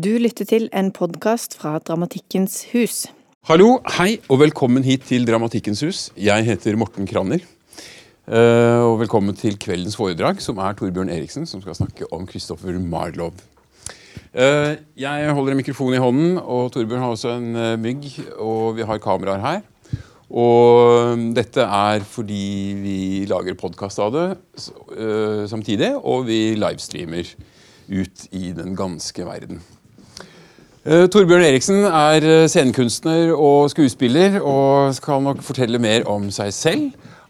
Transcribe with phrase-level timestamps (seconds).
[0.00, 3.02] Du lytter til en podkast fra Dramatikkens hus.
[3.50, 5.98] Hallo, hei og velkommen hit til Dramatikkens hus.
[6.16, 7.42] Jeg heter Morten Kranner.
[8.30, 12.78] Eh, og velkommen til kveldens foredrag, som er Torbjørn Eriksen, som skal snakke om Christopher
[12.80, 13.34] Marlowe.
[14.32, 18.06] Eh, jeg holder en mikrofon i hånden, og Torbjørn har også en eh, mygg.
[18.38, 19.60] Og vi har kameraer her.
[20.30, 22.46] Og dette er fordi
[22.78, 22.96] vi
[23.28, 24.26] lager podkast av det
[25.50, 27.34] samtidig, og vi livestreamer
[27.90, 29.58] ut i den ganske verden.
[30.80, 36.86] Uh, Torbjørn Eriksen er scenekunstner og skuespiller og skal nok fortelle mer om seg selv.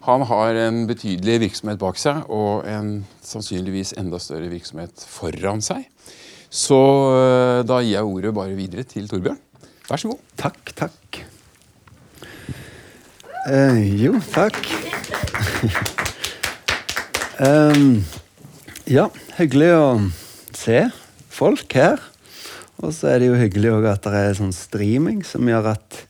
[0.07, 5.89] Han har en betydelig virksomhet bak seg og en sannsynligvis enda større virksomhet foran seg.
[6.47, 9.41] Så uh, da gir jeg ordet bare videre til Torbjørn.
[9.89, 10.23] Vær så god.
[10.39, 11.21] Takk, takk.
[13.51, 14.63] Uh, jo, takk.
[17.51, 17.99] um,
[18.87, 19.11] ja,
[19.43, 19.85] hyggelig å
[20.55, 20.85] se
[21.35, 22.10] folk her.
[22.81, 26.01] Og så er det jo hyggelig at det er sånn streaming som gjør at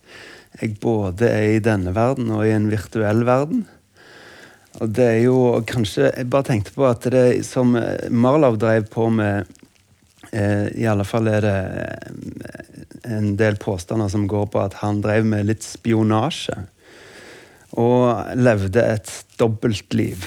[0.60, 3.64] jeg både er i denne verden og i en virtuell verden.
[4.78, 9.08] Og det er jo kanskje Jeg bare tenkte på at det som Marlow drev på
[9.10, 9.48] med
[10.30, 11.56] eh, I alle fall er det
[13.10, 16.54] en del påstander som går på at han drev med litt spionasje
[17.78, 20.24] og levde et dobbeltliv.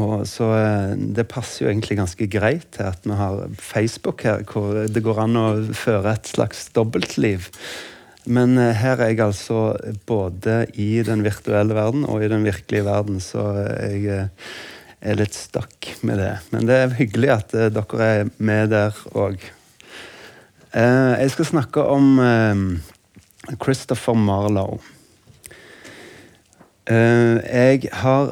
[0.00, 4.44] Og så eh, Det passer jo egentlig ganske greit til at vi har Facebook her,
[4.48, 7.50] hvor det går an å føre et slags dobbeltliv.
[8.24, 9.74] Men eh, her er jeg altså
[10.08, 14.54] både i den virtuelle verden og i den virkelige verden, så jeg eh,
[15.02, 16.36] er litt stakk med det.
[16.54, 19.42] Men det er hyggelig at dere er med der òg.
[20.72, 22.14] Jeg skal snakke om
[23.60, 24.78] Christopher Marlowe.
[26.86, 28.30] Jeg har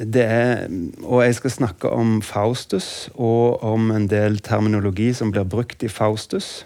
[0.00, 0.66] det er,
[1.02, 5.88] Og jeg skal snakke om Faustus og om en del terminologi som blir brukt i
[5.88, 6.64] Faustus.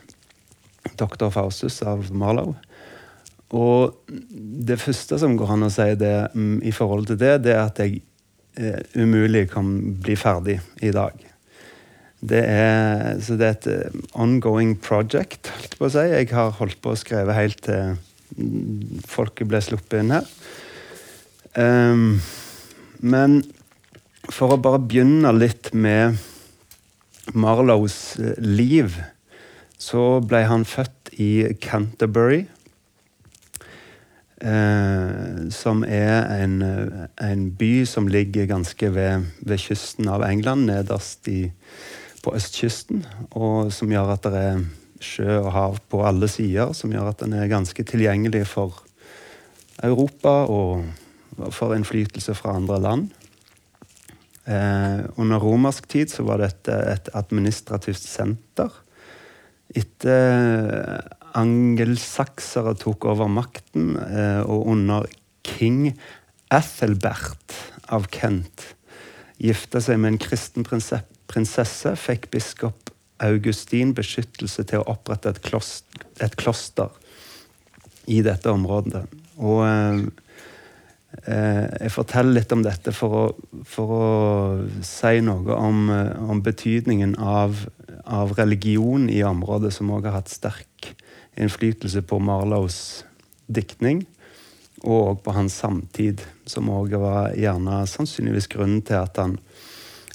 [0.96, 2.54] Doktor Faustus av Marlow.
[3.54, 3.96] Og
[4.68, 7.62] det første som går an å si det, um, i forhold til det, det er
[7.64, 8.02] at jeg
[8.60, 9.70] eh, umulig kan
[10.02, 11.16] bli ferdig i dag.
[12.20, 16.04] Det er, så det er et uh, ongoing project, holdt på å si.
[16.12, 17.94] Jeg har holdt på å skrive helt til
[18.36, 20.28] mm, folket ble sluppet inn her.
[21.56, 22.18] Um,
[22.98, 23.40] men
[24.28, 26.18] for å bare begynne litt med
[27.34, 28.96] Marlows eh, liv,
[29.78, 31.32] så ble han født i
[31.62, 32.44] Canterbury.
[34.38, 36.60] Eh, som er en,
[37.18, 41.48] en, by som ligger ganske ved, ved kysten av England, nederst i,
[42.22, 43.02] på østkysten.
[43.34, 44.62] Og som gjør at det er
[45.02, 48.82] sjø og hav på alle sider, som gjør at den er ganske tilgjengelig for
[49.82, 50.86] Europa og
[51.54, 53.08] for innflytelse fra andre land.
[54.48, 58.72] Eh, under romersk tid så var dette et administrativt senter.
[59.76, 61.02] Etter
[61.36, 65.08] angelsaksere tok over makten, eh, og under
[65.44, 65.92] king
[66.50, 67.56] Athelbert
[67.92, 68.70] av Kent
[69.38, 72.88] gifta seg med en kristen prinsesse, fikk biskop
[73.20, 76.88] Augustin beskyttelse til å opprette et kloster, et kloster
[78.08, 79.04] i dette området.
[79.36, 80.27] Og eh, Eh,
[81.08, 83.24] jeg forteller litt om dette for å,
[83.64, 84.08] for å
[84.84, 87.64] si noe om, eh, om betydningen av,
[88.04, 90.92] av, religion i området, som òg har hatt sterk
[91.38, 93.06] innflytelse på Marlows
[93.48, 94.04] diktning.
[94.84, 99.38] Og på hans samtid, som òg var gjerne sannsynligvis grunnen til at han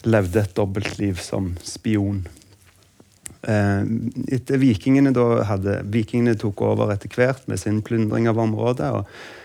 [0.08, 2.22] levde et dobbeltliv som spion.
[3.44, 3.82] Eh,
[4.38, 5.12] etter vikingene,
[5.50, 8.94] hadde, vikingene tok over etter hvert med sin plyndring av området.
[8.94, 9.42] og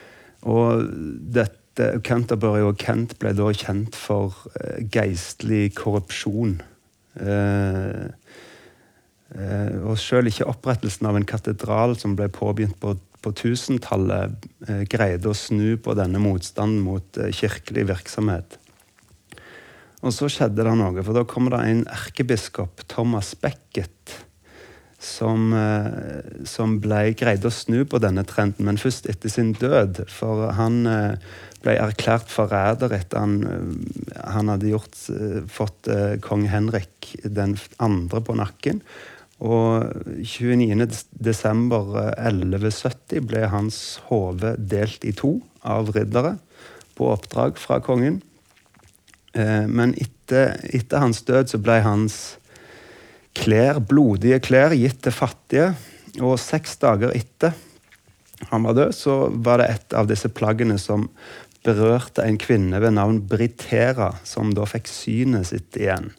[0.46, 0.84] og
[1.34, 1.56] dette,
[2.02, 6.56] Canterbury og Kent ble da kjent for eh, geistlig korrupsjon.
[7.22, 8.06] Eh,
[9.34, 14.82] eh, og selv ikke opprettelsen av en katedral som ble påbegynt på, på 1000-tallet, eh,
[14.90, 18.58] greide å snu på denne motstanden mot eh, kirkelig virksomhet.
[20.02, 24.18] Og så skjedde det noe, for da kommer det en erkebiskop, Thomas Becket,
[24.98, 25.86] som, eh,
[26.44, 30.00] som ble, greide å snu på denne trenden, men først etter sin død.
[30.10, 31.14] For han eh,
[31.62, 33.62] ble erklært forræder etter han, eh,
[34.34, 34.96] han hadde gjort,
[35.50, 35.88] fått
[36.24, 38.80] kong Henrik den andre på nakken.
[39.38, 39.84] Og
[40.26, 46.38] 29.12.1170 ble hans hode delt i to av riddere
[46.98, 48.18] på oppdrag fra kongen.
[49.38, 52.38] Men etter, etter hans død så ble hans
[53.38, 55.72] klær, blodige klær gitt til fattige.
[56.18, 57.54] Og seks dager etter
[58.52, 61.08] han var død, så var det et av disse plaggene som
[61.66, 66.12] berørte en kvinne ved navn Britera, som da fikk synet sitt igjen.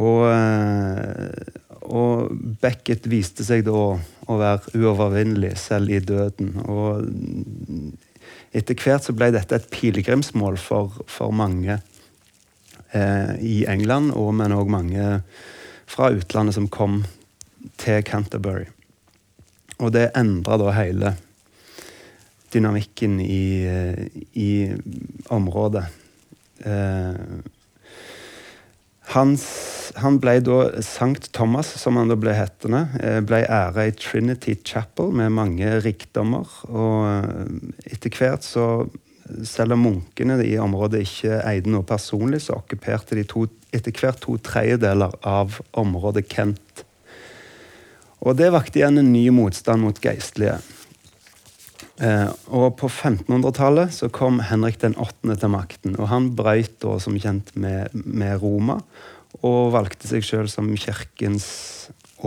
[0.00, 1.52] Og, eh,
[1.84, 2.32] og
[2.62, 6.54] Beckett viste seg da å være uovervinnelig, selv i døden.
[6.64, 7.04] Og
[8.56, 11.76] etter hvert så ble dette et pilegrimsmål for, for mange
[12.96, 15.20] eh, i England, og, men òg mange
[15.90, 17.02] fra utlandet som kom
[17.80, 18.68] til Canterbury.
[19.80, 21.14] Og det endra da hele
[22.52, 23.66] dynamikken i,
[24.34, 24.50] i
[25.30, 25.86] området.
[26.66, 27.14] Eh,
[29.14, 29.44] hans,
[29.98, 34.58] han ble da Sankt Thomas, som han da ble hetende, eh, ble æra i Trinity
[34.66, 36.50] Chapel med mange rikdommer.
[36.68, 38.66] Og eh, etter hvert så
[39.46, 44.20] selv om munkene i området ikke eide noe personlig, så okkuperte de to, etter hvert
[44.22, 46.84] to tredjedeler av området Kent.
[48.20, 50.58] Og det vakte igjen en ny motstand mot geistlige.
[52.00, 55.36] Eh, og på 1500-tallet så kom Henrik den 8.
[55.36, 55.96] til makten.
[56.00, 58.80] Og han brøt da som kjent med, med Roma,
[59.46, 61.46] og valgte seg sjøl som kirkens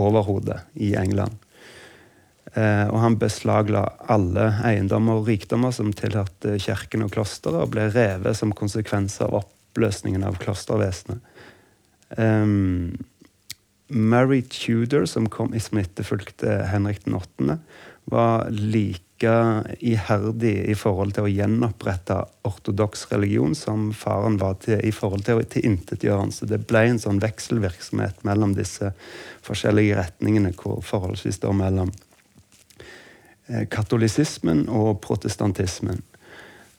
[0.00, 1.43] overhode i England.
[2.54, 7.88] Eh, og han beslagla alle eiendommer og rikdommer som tilhørte kirken og klosteret, og ble
[7.90, 11.18] revet som konsekvens av oppløsningen av klostervesenet.
[12.14, 12.94] Um,
[13.88, 17.58] Mary Tudor, som kom i som etterfulgte Henrik den 8.,
[18.04, 19.32] var like
[19.80, 25.40] iherdig i forhold til å gjenopprette ortodoks religion som faren var til, i forhold til
[25.40, 28.92] å tilintetgjøre Så det ble en sånn vekselvirksomhet mellom disse
[29.46, 31.94] forskjellige retningene, hvor forholdsvis står mellom
[33.70, 36.00] katolisismen og protestantismen.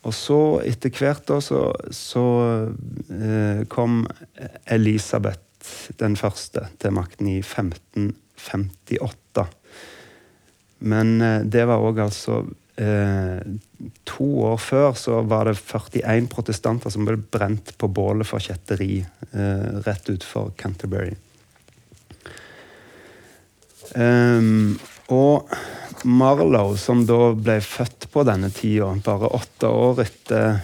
[0.05, 2.25] Og så, etter hvert, da, så, så
[3.09, 4.05] eh, kom
[4.69, 5.41] Elisabeth
[5.97, 9.47] den første til makten i 1558.
[10.85, 12.43] Men eh, det var òg altså
[12.77, 13.41] eh,
[14.11, 19.01] To år før så var det 41 protestanter som ble brent på bålet for kjetteri
[19.01, 21.15] eh, rett utenfor Canterbury.
[23.95, 24.77] Um,
[25.13, 25.51] og
[26.05, 30.59] Marlow, som da ble født på denne tida, bare åtte år etter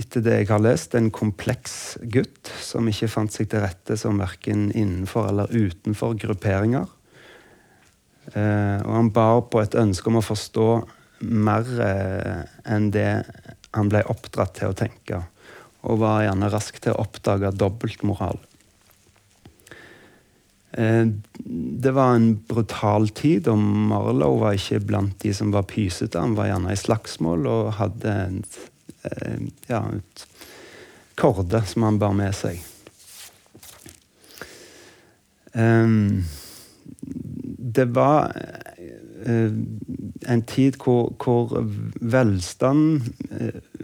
[0.00, 4.16] etter det jeg har lest, en kompleks gutt som ikke fant seg til rette som
[4.22, 6.88] verken innenfor eller utenfor grupperinger.
[8.32, 10.70] Uh, og han bar på et ønske om å forstå
[11.26, 11.68] mer
[12.68, 13.10] enn det
[13.76, 15.20] han ble oppdratt til å tenke,
[15.84, 18.40] og var gjerne rask til å oppdage dobbeltmoral.
[20.76, 21.06] Eh,
[21.82, 26.20] det var en brutal tid, og Marlow var ikke blant de som var pysete.
[26.20, 28.40] Han var gjerne i slagsmål og hadde en,
[29.08, 30.26] eh, ja, et
[31.16, 32.60] korde som han bar med seg.
[37.76, 38.28] Det var
[39.26, 41.56] en tid hvor, hvor
[42.00, 43.08] velstand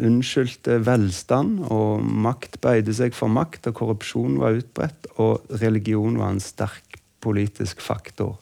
[0.00, 6.34] unnskyldte velstand, og makt bøyde seg for makt, og korrupsjon var utbredt, og religion var
[6.34, 8.38] en sterk politisk faktor.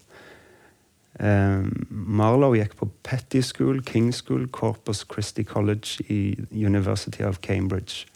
[1.20, 8.06] Eh, Marlow gikk på Petty School, King School, Corpus Christi College i University of Cambridge.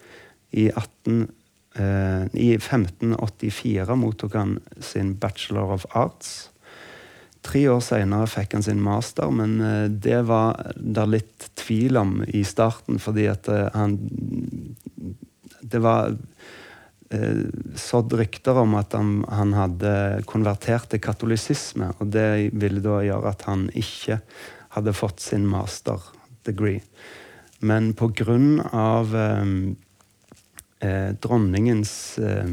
[0.53, 1.29] I, 18,
[1.77, 6.51] eh, I 1584 mottok han sin Bachelor of Arts.
[7.45, 12.17] Tre år senere fikk han sin master, men eh, det var det litt tvil om
[12.27, 13.99] i starten, fordi at eh, han
[15.65, 16.15] Det var
[17.11, 17.45] eh,
[17.77, 23.33] sådd rykter om at han, han, hadde konvertert til katolisisme, og det ville da gjøre
[23.33, 24.21] at han ikke
[24.77, 26.01] hadde fått sin master
[26.45, 26.81] degree.
[27.65, 32.51] Men på grunn av eh, dronningens eh,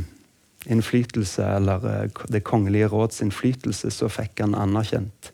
[0.65, 5.31] innflytelse, eller eh, Det kongelige råds innflytelse, så fikk han anerkjent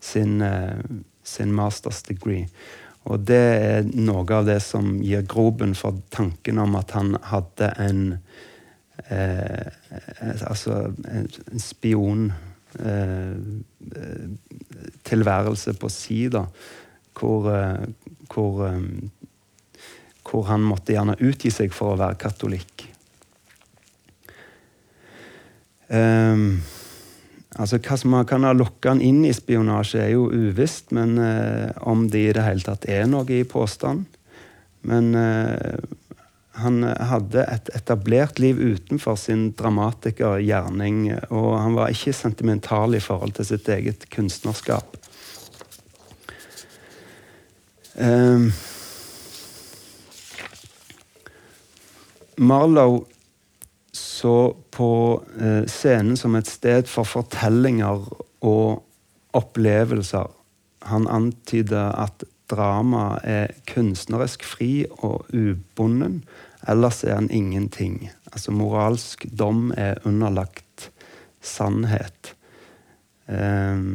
[0.00, 0.78] sin, eh,
[1.22, 2.48] sin masters degree.
[3.08, 7.72] Og det er noe av det som gir groben for tanken om at han hadde
[7.78, 8.04] en
[9.08, 9.66] eh,
[10.48, 12.32] Altså en spion
[15.08, 16.42] tilværelse på si, da.
[17.16, 17.48] Hvor,
[18.28, 18.68] hvor
[20.30, 22.84] hvor han måtte gjerne utgi seg for å være katolikk.
[25.88, 26.60] Um,
[27.56, 31.72] altså Hva som kan ha lokka han inn i spionasje, er jo uvisst, men uh,
[31.88, 34.04] om det i det hele tatt er noe i påstand.
[34.88, 35.80] Men uh,
[36.58, 43.36] han hadde et etablert liv utenfor sin dramatikergjerning, og han var ikke sentimental i forhold
[43.38, 44.96] til sitt eget kunstnerskap.
[47.98, 48.52] Um,
[52.38, 53.06] Marlow
[54.18, 54.90] så på
[55.40, 58.08] eh, scenen som et sted for fortellinger
[58.46, 58.82] og
[59.38, 60.26] opplevelser.
[60.90, 66.22] Han antyder at drama er kunstnerisk fri og ubunden.
[66.68, 68.08] Ellers er han ingenting.
[68.32, 70.90] Altså moralsk dom er underlagt
[71.44, 72.34] sannhet.
[73.28, 73.86] Eh,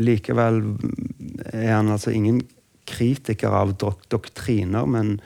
[0.00, 0.62] likevel
[1.52, 2.44] er han altså ingen
[2.88, 5.18] kritiker av dok doktriner, men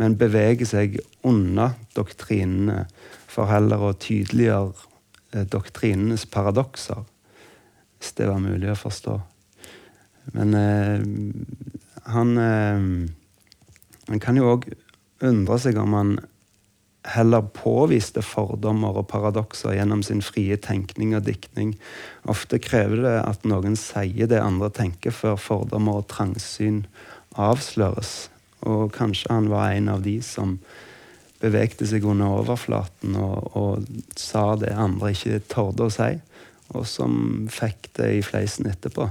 [0.00, 0.96] men beveger seg
[1.28, 2.86] unna doktrinene
[3.30, 4.72] for heller å tydeliggjøre
[5.34, 7.04] eh, doktrinenes paradokser,
[8.00, 9.16] hvis det var mulig å forstå.
[10.36, 11.06] Men eh,
[12.10, 13.08] han eh,
[14.10, 14.64] Han kan jo òg
[15.22, 16.08] undre seg om han
[17.06, 21.76] heller påviste fordommer og paradokser gjennom sin frie tenkning og diktning.
[22.26, 26.82] Ofte krever det at noen sier det andre tenker, før fordommer og trangsyn
[27.38, 28.28] avsløres.
[28.66, 30.58] Og kanskje han var en av de som
[31.40, 36.12] bevegde seg under overflaten og, og sa det andre ikke torde å si,
[36.76, 39.08] og som fikk det i fleisen etterpå.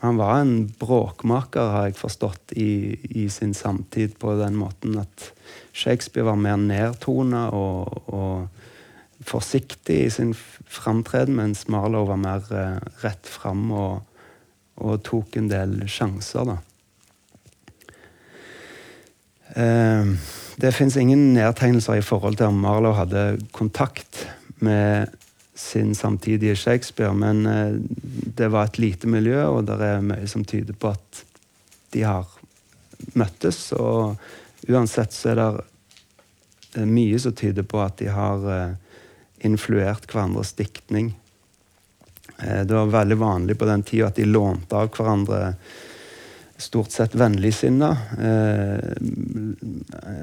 [0.00, 5.26] Han var en bråkmaker, har jeg forstått, i, i sin samtid på den måten at
[5.76, 8.48] Shakespeare var mer nedtona og, og,
[9.28, 14.22] forsiktig i sin framtreden, mens Marlow var mer eh, rett fram og,
[14.80, 16.48] og, tok en del sjanser.
[16.48, 16.56] da.
[19.60, 20.14] Eh,
[20.60, 24.26] det fins ingen nedtegnelser i forhold til om Marlow hadde kontakt
[24.60, 25.08] med
[25.56, 27.74] sin samtidige Shakespeare, men eh,
[28.36, 31.22] det var et lite miljø, og det er mye som tyder på at
[31.94, 32.28] de har
[33.16, 33.58] møttes.
[33.76, 34.16] Og
[34.68, 38.78] uansett så er det mye som tyder på at de har eh,
[39.48, 41.14] influert hverandres diktning.
[42.40, 45.54] Det var veldig vanlig på den tida at de lånte av hverandre
[46.60, 47.90] stort sett vennligsinna.
[48.18, 48.92] Eh,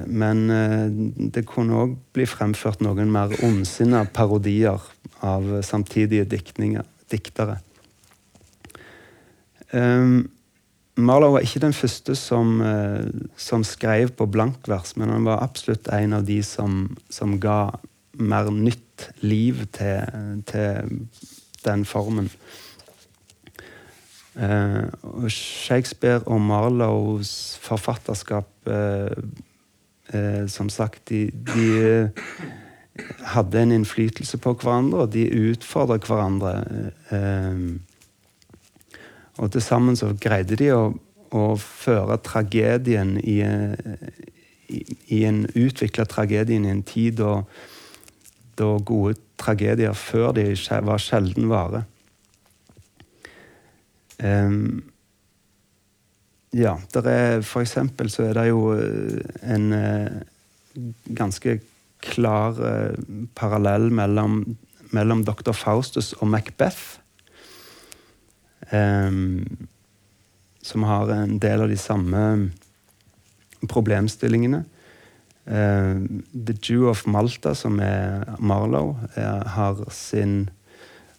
[0.06, 0.88] men eh,
[1.34, 4.82] det kunne òg bli fremført noen mer ondsinna parodier
[5.25, 6.27] av samtidige
[7.10, 7.58] diktere.
[9.72, 10.29] Um,
[10.98, 13.03] Marlow var ikke den første som, uh,
[13.38, 17.75] som, skrev på blankvers, men han var absolutt en av de som, som ga
[18.17, 21.03] mer nytt liv til, til
[21.65, 22.32] den formen.
[24.38, 29.10] Uh, Shakespeare og Marlows forfatterskap uh,
[30.13, 32.01] uh, Som sagt, de, de
[33.34, 36.53] hadde en innflytelse på hverandre, og de utfordret hverandre.
[39.38, 40.94] og til sammen så greide de å,
[41.32, 43.41] å føre tragedien i,
[44.70, 44.79] i,
[45.13, 47.44] i en Utvikle tragedien i en tid da,
[48.58, 50.50] da gode tragedier før de
[50.82, 51.86] var sjelden vare.
[54.24, 54.83] Um,
[56.55, 60.86] ja, der er for eksempel så er det jo eh, en uh,
[61.17, 61.59] ganske
[62.01, 62.95] klar uh,
[63.36, 64.57] parallell mellom,
[64.95, 65.51] mellom Dr.
[65.51, 67.00] Faustus og Macbeth.
[68.71, 69.67] Um,
[70.62, 72.24] som har en del av de samme
[73.71, 74.63] problemstillingene.
[75.47, 80.50] Uh, The Jew of Malta, som er Marlow, er, har sin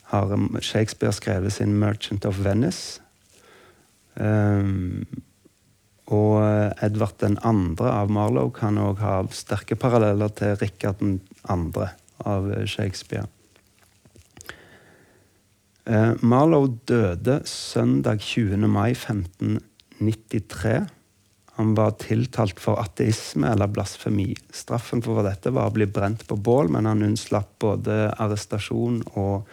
[0.09, 0.33] har
[0.65, 3.00] Shakespeare skrevet sin 'Merchant of Venice'.
[4.17, 5.07] Um,
[6.09, 6.41] og
[6.83, 7.85] Edvard 2.
[7.85, 11.03] av Marlow kan òg ha sterke paralleller til Rikard
[11.45, 11.88] 2.
[12.25, 13.29] av Shakespeare.
[15.88, 18.67] Uh, Marlow døde søndag 20.
[18.69, 20.88] mai 1593.
[21.59, 24.31] Han var tiltalt for ateisme eller blasfemi.
[24.55, 29.49] Straffen for dette var å bli brent på bål, men han unnslapp både arrestasjon og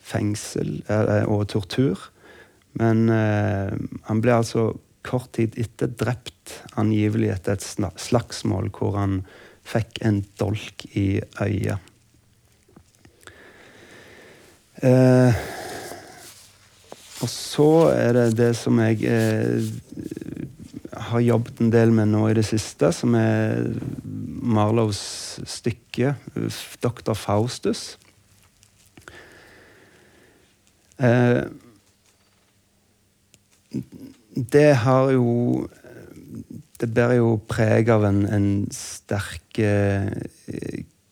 [0.00, 2.08] fengsel eh, og tortur.
[2.78, 3.74] Men eh,
[4.08, 4.70] han ble altså
[5.06, 9.22] kort tid etter drept, angivelig etter et slagsmål hvor han
[9.66, 11.86] fikk en dolk i øyet.
[14.80, 15.40] Eh,
[17.20, 19.60] og så er det det som jeg eh,
[21.10, 23.66] har jobbet en del med nå i det siste, som er
[24.40, 26.14] Marlows stykke
[26.80, 27.12] 'Dr.
[27.12, 27.98] Faustus'.
[31.00, 31.42] Eh,
[34.52, 35.68] det har jo
[36.80, 40.08] Det bærer jo preg av en, en sterk eh,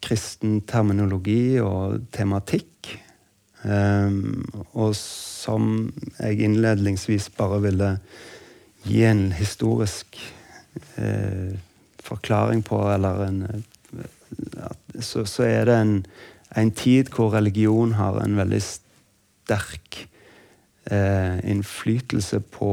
[0.00, 2.94] kristen terminologi og tematikk.
[3.68, 7.90] Um, og som jeg innledningsvis bare ville
[8.86, 10.16] gi en historisk
[10.96, 11.58] eh,
[12.06, 13.42] forklaring på, eller en
[15.00, 15.94] så, så, er det en,
[16.56, 18.87] en, tid hvor religion har en veldig sterk
[20.90, 22.72] eh, innflytelse på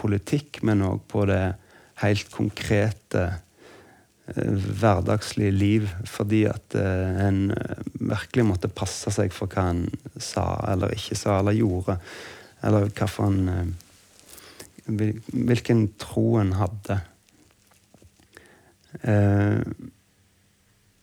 [0.00, 1.54] politikk, men òg på det
[2.02, 3.24] helt konkrete
[4.34, 5.88] eh, hverdagslige liv.
[6.10, 9.86] Fordi at eh, en eh, virkelig måtte passe seg for hva en
[10.18, 11.98] sa eller ikke sa eller gjorde.
[12.64, 13.48] Eller hvilken,
[14.88, 17.00] eh, hvilken tro en hadde.
[19.02, 19.60] Eh,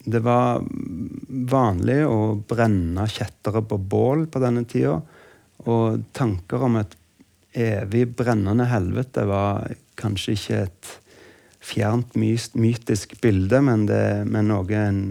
[0.03, 0.63] det var
[1.51, 4.97] vanlig å brenne kjettere på bål på denne tida.
[5.69, 6.95] Og tanker om et
[7.51, 9.67] evig brennende helvete var
[9.99, 10.91] kanskje ikke et
[11.61, 15.03] fjernt mytisk bilde, men, det, men noe en,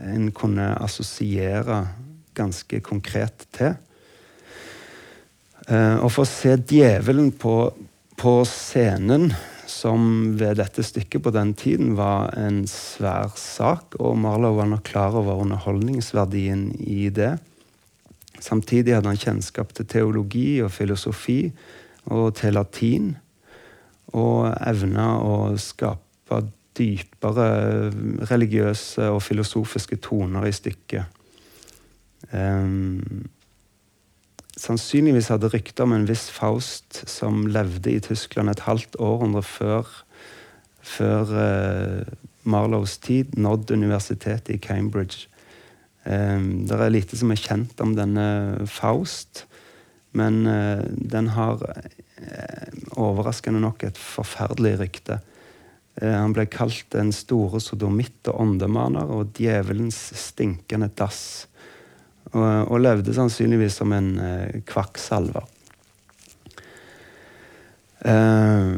[0.00, 1.82] en kunne assosiere
[2.36, 3.76] ganske konkret til.
[5.66, 7.58] Uh, å få se djevelen på,
[8.16, 9.32] på scenen
[9.76, 14.86] som ved dette stykket på den tiden var en svær sak, og Marlow var nok
[14.88, 17.34] klar over underholdningsverdien i det.
[18.40, 21.40] Samtidig hadde han kjennskap til teologi og filosofi
[22.06, 23.14] og til latin,
[24.16, 26.44] og evna å skape
[26.76, 27.46] dypere
[28.30, 31.16] religiøse og filosofiske toner i stykket.
[32.32, 33.26] Um,
[34.56, 39.88] sannsynligvis hadde rykter om en viss Faust som levde i Tyskland et halvt århundre før,
[40.80, 42.14] før uh,
[42.48, 45.28] Marlows tid, nådd universitetet i Cambridge.
[46.06, 49.44] Um, det er lite som er kjent om denne Faust,
[50.16, 55.20] men uh, den har uh, overraskende nok et forferdelig rykte.
[55.96, 61.46] han ble kalt den store sodomitt og åndemaner og djevelens stinkende dass.
[62.36, 65.46] Og, og levde sannsynligvis som en eh, kvakksalver.
[68.06, 68.76] Uh,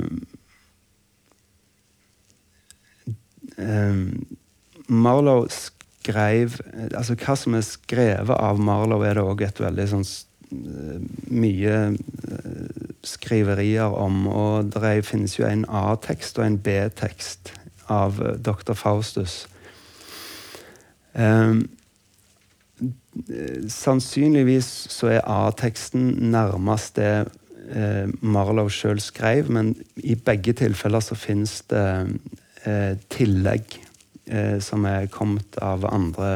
[3.59, 4.05] uh,
[4.89, 6.55] Marlow skrev
[6.95, 10.07] altså Hva som er skrevet av Marlow, er det òg et veldig sånn
[11.29, 11.75] mye
[13.05, 14.23] skriverier om.
[14.31, 17.53] Og det finnes jo en A-tekst og en B-tekst
[17.93, 18.73] av dr.
[18.79, 19.43] Faustus.
[21.13, 21.67] Um,
[23.73, 27.13] Sannsynligvis så er A-teksten nærmest det
[27.73, 31.89] eh, Marlow sjøl skrev, men i begge tilfeller så finnes det
[32.65, 33.79] eh, tillegg
[34.27, 36.31] eh, som er kommet av andre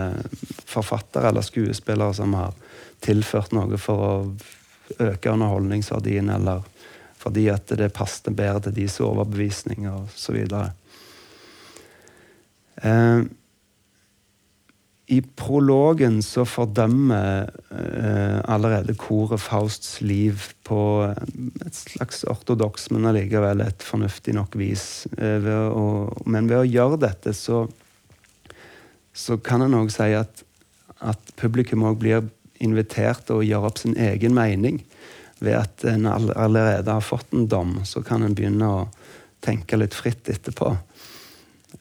[0.66, 2.56] forfattere eller skuespillere som har
[3.02, 4.14] tilført noe for å
[5.02, 6.62] øke underholdningsverdien, eller
[7.22, 10.40] fordi at det passet bedre til deres overbevisning osv.
[12.82, 13.20] Eh,
[15.10, 20.78] i prologen så fordømmer eh, allerede koret Fausts liv på
[21.66, 25.08] et slags ortodoks, men allikevel et fornuftig nok vis.
[25.18, 25.86] Eh, ved å,
[26.24, 27.64] men ved å gjøre dette, så,
[29.12, 30.44] så kan en òg si at,
[31.02, 32.30] at publikum òg blir
[32.62, 34.80] invitert til å gjøre opp sin egen mening.
[35.42, 38.82] Ved at en allerede har fått en dom, så kan en begynne å
[39.42, 40.76] tenke litt fritt etterpå.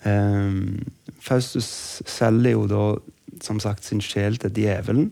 [0.05, 0.79] Um,
[1.21, 2.85] Faustus selger jo da
[3.41, 5.11] som sagt sin sjel til djevelen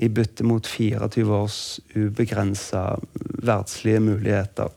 [0.00, 1.58] i bytte mot 24 års
[1.92, 2.94] ubegrensa
[3.44, 4.72] verdslige muligheter.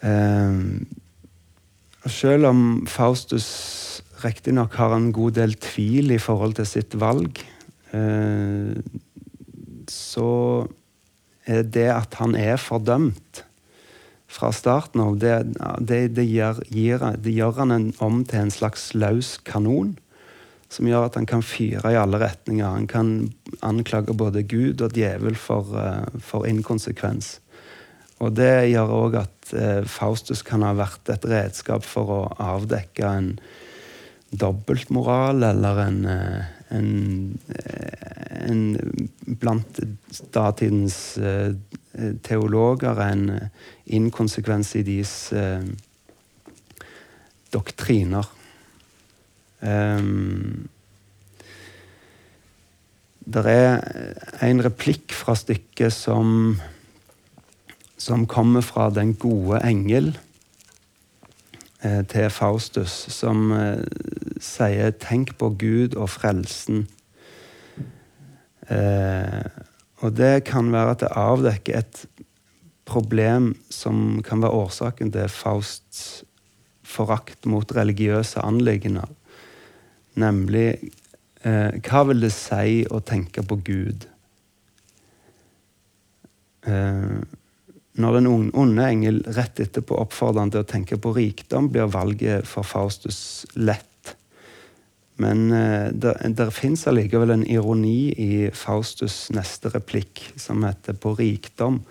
[0.00, 0.86] Um,
[2.08, 3.50] selv om Faustus
[4.24, 7.42] riktignok har en god del tvil i forhold til sitt valg,
[7.92, 8.72] uh,
[9.90, 10.32] så
[11.44, 13.44] er det at han er fordømt
[14.30, 15.34] fra starten av, det,
[15.82, 19.96] det, det, gjør, gir, det gjør han en, om til en slags løs kanon.
[20.70, 22.62] Som gjør at han kan fyre i alle retninger.
[22.62, 23.08] Han kan
[23.66, 27.40] anklage både Gud og djevel for, uh, for inkonsekvens.
[28.22, 33.10] Og det gjør òg at uh, Faustus kan ha vært et redskap for å avdekke
[33.10, 33.32] en
[34.30, 36.88] dobbeltmoral eller en, uh, en,
[38.46, 38.62] en
[39.42, 39.82] blant
[40.30, 41.00] datidens
[42.22, 43.24] teologer en
[43.86, 45.64] inkonsekvens i deres uh,
[47.52, 48.28] doktriner.
[49.60, 50.68] Um,
[53.30, 56.56] det er en replikk fra stykket som,
[58.00, 60.10] som kommer fra den gode engel
[61.84, 63.84] eh, til Faustus, som eh,
[64.40, 66.88] sier 'tenk på Gud og frelsen'.
[68.70, 69.44] Eh,
[70.00, 72.04] og det kan være at det avdekker et
[72.88, 76.22] problem som kan være årsaken til Fausts
[76.90, 79.10] forakt mot religiøse anliggender.
[80.18, 80.68] Nemlig
[81.46, 84.08] eh, hva vil det si å tenke på Gud?
[86.66, 87.20] Eh,
[88.00, 92.48] når den onde engel rett etterpå oppfordrer han til å tenke på rikdom, blir valget
[92.48, 93.89] for Faustus lett.
[95.20, 95.50] Men
[95.92, 101.82] det der fins allikevel en ironi i Faustus' neste replikk, som heter 'På rikdom'.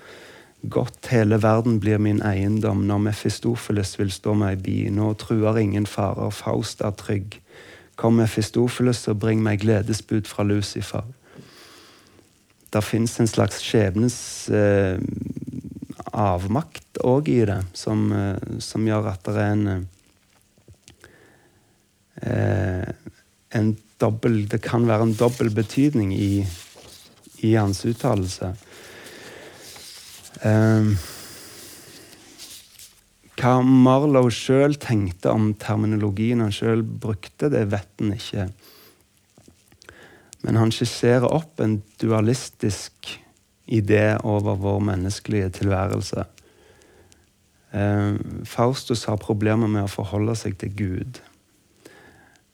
[0.67, 4.89] Godt hele verden blir min eiendom når Mefistofeles vil stå meg bi.
[4.91, 7.39] Nå truer ingen farer, Faust er trygg.
[7.95, 11.07] Kom Mefistofeles og bring meg gledesbud fra Lucifer.
[12.73, 14.17] Det fins en slags skjebnes
[14.53, 14.99] eh,
[16.13, 19.65] avmakt òg i det, som, eh, som, gjør at det er en
[22.21, 22.91] eh,
[23.55, 26.45] en dobbel, Det kan være en dobbel betydning i,
[27.41, 28.53] i hans uttalelse.
[30.43, 30.93] Um,
[33.39, 38.49] hva Marlow sjøl tenkte om terminologien han sjøl brukte, det vet han ikke.
[40.43, 43.15] Men han skisserer opp en dualistisk
[43.69, 46.25] idé over vår menneskelige tilværelse.
[47.71, 51.19] Um, Faustus har problemer med å forholde seg til Gud.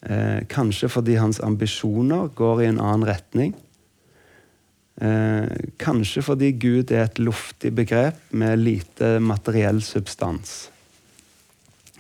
[0.06, 3.56] Uh, kanskje fordi hans ambisjoner går i en annen retning.
[5.02, 10.70] Eh, kanskje fordi Gud er et luftig begrep med lite materiell substans.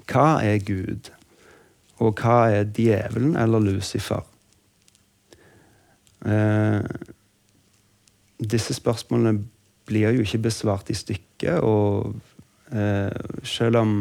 [0.07, 1.09] Hva er Gud,
[1.99, 4.23] og hva er djevelen eller Lucifer?
[6.25, 6.87] Eh,
[8.39, 9.43] disse spørsmålene
[9.85, 12.15] blir jo ikke besvart i stykket, og
[12.71, 13.11] eh,
[13.43, 13.97] selv om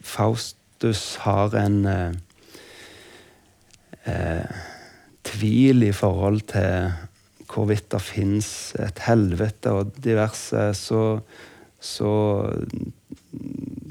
[0.00, 1.84] Faustus har en
[4.08, 4.62] eh,
[5.26, 6.92] tvil i forhold til
[7.46, 8.48] hvorvidt det fins
[8.82, 11.02] et helvete og diverse, så,
[11.80, 12.12] så,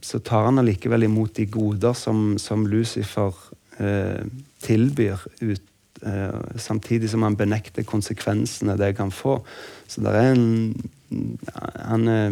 [0.04, 3.32] så tar han allikevel imot de goder som, som Lucifer
[3.80, 4.25] eh,
[4.65, 5.71] tilbyr, ut,
[6.04, 9.39] eh, samtidig som han benekter konsekvensene det kan få.
[9.88, 10.45] Så det er en
[11.86, 12.32] han, eh,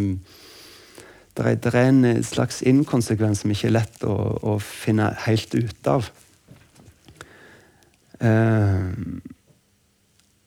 [1.38, 4.18] det er, det er, en slags inkonsekvens som ikke er lett å,
[4.54, 6.12] å finne helt ut av.
[8.22, 8.94] Uh,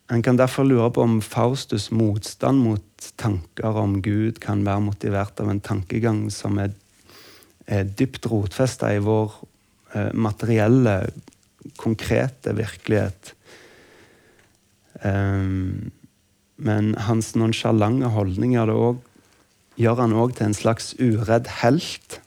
[0.07, 5.41] en kan derfor lure på om Faustus' motstand mot tanker om Gud kan være motivert
[5.43, 6.77] av en tankegang som er,
[7.67, 9.35] er dypt rotfesta i vår
[9.95, 11.01] eh, materielle,
[11.83, 13.33] konkrete virkelighet.
[15.03, 15.91] Um,
[16.57, 19.17] men hans nonsjalante holdning gjør, også,
[19.83, 22.21] gjør han òg til en slags uredd helt.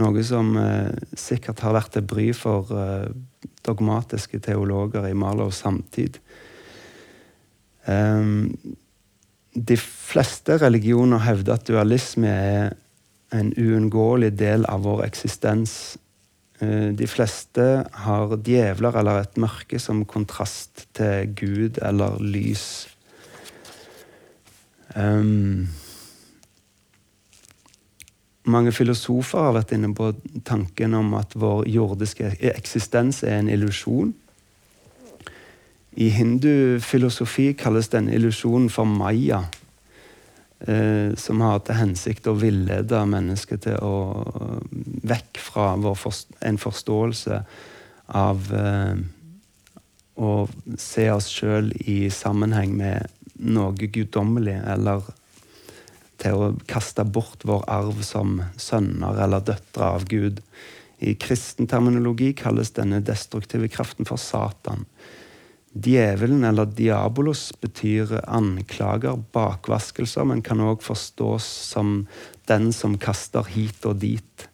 [0.00, 3.12] Noe som eh, sikkert har vært til bry for eh,
[3.68, 6.18] dogmatiske teologer i Marlows samtid.
[7.88, 8.52] Um,
[9.54, 12.76] de fleste religioner hevder at dualisme er
[13.34, 15.96] en uunngåelig del av vår eksistens.
[16.60, 17.66] Uh, de fleste
[18.04, 22.88] har djevler eller et mørke som kontrast til Gud eller lys.
[24.96, 25.68] Um,
[28.50, 30.12] mange filosofer har vært inne på
[30.48, 34.14] tanken om at vår jordiske eksistens er en illusjon.
[35.98, 39.42] I hindufilosofi kalles denne illusjonen for maya,
[40.60, 43.96] eh, som har til hensikt å villede mennesket til å
[45.08, 47.42] vekk fra forst en forståelse
[48.18, 48.96] av eh,
[50.18, 50.32] å
[50.78, 53.06] se oss sjøl i sammenheng med
[53.38, 55.06] noe guddommelig eller
[56.18, 60.42] til å kaste bort vår arv som sønner eller døtre av Gud.
[60.98, 64.86] I kristen terminologi kalles denne destruktive kraften for Satan.
[65.78, 72.06] Djevelen eller diabolos betyr anklager, bakvaskelser, men kan òg forstås som
[72.50, 74.48] den som kaster hit og dit.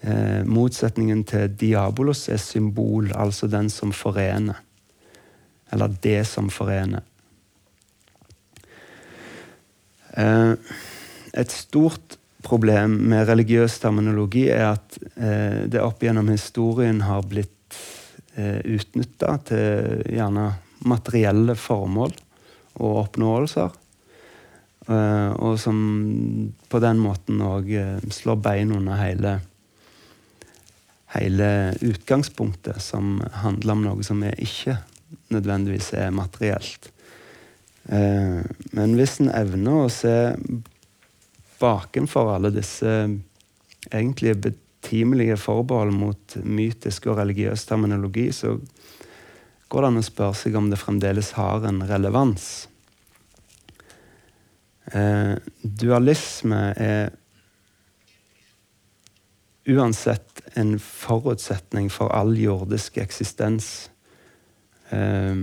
[0.00, 4.62] Eh, motsetningen til diabolos er symbol, altså den som forener.
[5.72, 7.02] Eller det som forener.
[10.05, 17.26] Eh, et stort problem med religiøs terminologi er at eh, det opp gjennom historien har
[17.26, 17.78] blitt
[18.38, 20.46] eh, utnytta til gjerne
[20.86, 22.14] materielle formål
[22.76, 23.74] og oppnåelser.
[24.86, 25.78] Eh, og som
[26.70, 29.38] på den måten òg eh, slår bein under hele,
[31.16, 31.48] hele
[31.82, 34.78] utgangspunktet, som handler om noe som ikke
[35.34, 36.92] nødvendigvis er materielt.
[37.88, 38.42] Eh,
[38.74, 40.14] men hvis en evner å se
[41.60, 42.92] bakenfor alle disse
[43.92, 48.56] egentlig betimelige forbehold mot mytisk og religiøs terminologi, så
[49.68, 52.66] går det an å spørre seg om det fremdeles har en relevans.
[54.94, 57.14] Eh, dualisme er
[59.66, 63.88] uansett en forutsetning for all jordisk eksistens.
[64.94, 65.34] Eh,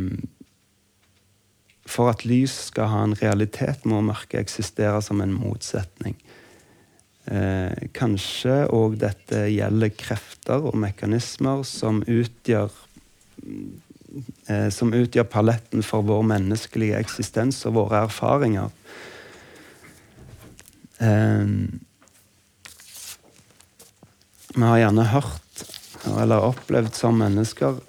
[1.86, 6.16] for at lys skal ha en realitet, må mørket eksistere som en motsetning.
[7.24, 12.74] Eh, kanskje òg dette gjelder krefter og mekanismer som utgjør
[14.52, 18.76] eh, som utgjør paletten for vår menneskelige eksistens og våre erfaringer.
[21.00, 21.48] Eh,
[24.54, 25.66] vi har gjerne hørt
[26.20, 27.80] eller opplevd som mennesker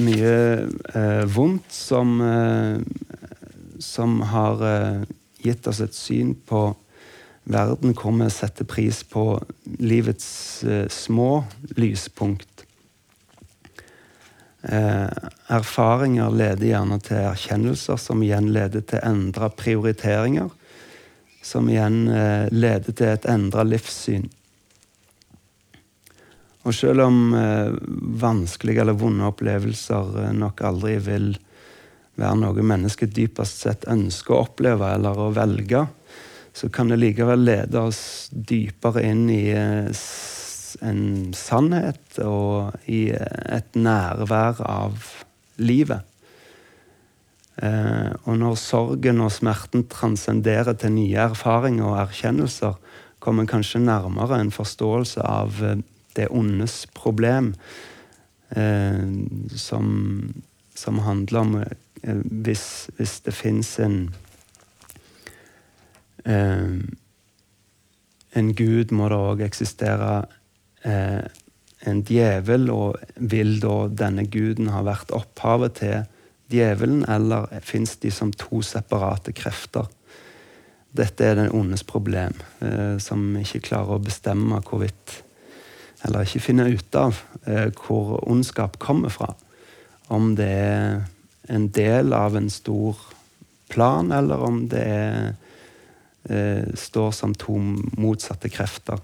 [0.00, 0.34] mye
[0.94, 2.80] eh, vondt som, eh,
[3.82, 5.06] som har eh,
[5.44, 6.68] gitt oss et syn på
[7.46, 9.38] verden hvor vi setter pris på
[9.78, 11.44] livets eh, små
[11.78, 12.66] lyspunkt.
[14.66, 15.10] Eh,
[15.54, 20.50] erfaringer leder gjerne til erkjennelser, som igjen leder til endra prioriteringer.
[21.46, 24.26] Som igjen eh, leder til et endra livssyn.
[26.66, 27.74] Og selv om eh,
[28.20, 31.28] vanskelige eller vonde opplevelser eh, nok aldri vil
[32.18, 35.84] være noe mennesket dypest sett ønsker å oppleve eller å velge,
[36.56, 38.00] så kan det likevel lede oss
[38.32, 40.02] dypere inn i eh,
[40.82, 44.98] en sannhet og i et nærvær av
[45.56, 46.02] livet.
[48.28, 52.76] Og når sorgen og smerten transcenderer til nye erfaringer og erkjennelser,
[53.24, 55.62] kommer kanskje nærmere en forståelse av
[56.16, 57.54] det ondes problem,
[58.50, 59.02] eh,
[59.56, 59.88] som,
[60.74, 63.98] som, handler om eh, hvis, hvis, det fins en
[66.24, 66.78] eh,
[68.36, 70.26] En gud må det òg eksistere
[70.84, 71.24] eh,
[71.88, 76.02] en djevel, og vil da denne guden ha vært opphavet til
[76.52, 79.88] djevelen, eller fins de som to separate krefter?
[80.96, 85.22] Dette er den ondes problem, eh, som ikke klarer å bestemme hvorvidt
[86.06, 89.32] eller ikke finne ut av eh, hvor ondskap kommer fra.
[90.12, 91.02] Om det er
[91.50, 92.98] en del av en stor
[93.72, 95.34] plan, eller om det er,
[96.30, 97.58] eh, står som to
[97.98, 99.02] motsatte krefter.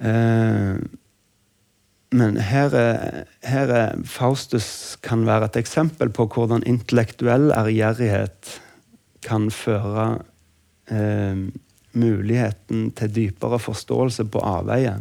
[0.00, 0.76] Eh,
[2.10, 8.56] men her er, her er, Faustus kan være et eksempel på hvordan intellektuell ærgjerrighet
[9.22, 10.24] kan føre
[10.90, 11.44] eh,
[11.96, 14.98] muligheten til dypere forståelse på avveie.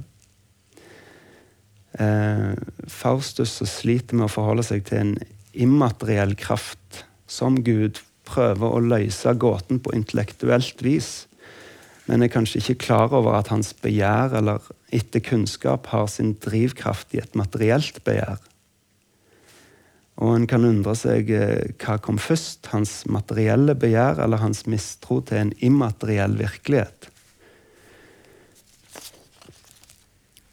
[1.99, 2.53] Eh,
[2.87, 5.15] Faustus sliter med å forholde seg til en
[5.53, 11.25] immateriell kraft som Gud prøver å løse gåten på intellektuelt vis,
[12.09, 17.13] men er kanskje ikke klar over at hans begjær eller etter kunnskap har sin drivkraft
[17.13, 18.39] i et materielt begjær.
[20.19, 25.21] Og en kan undre seg eh, hva kom først, hans materielle begjær eller hans mistro
[25.23, 27.07] til en immateriell virkelighet.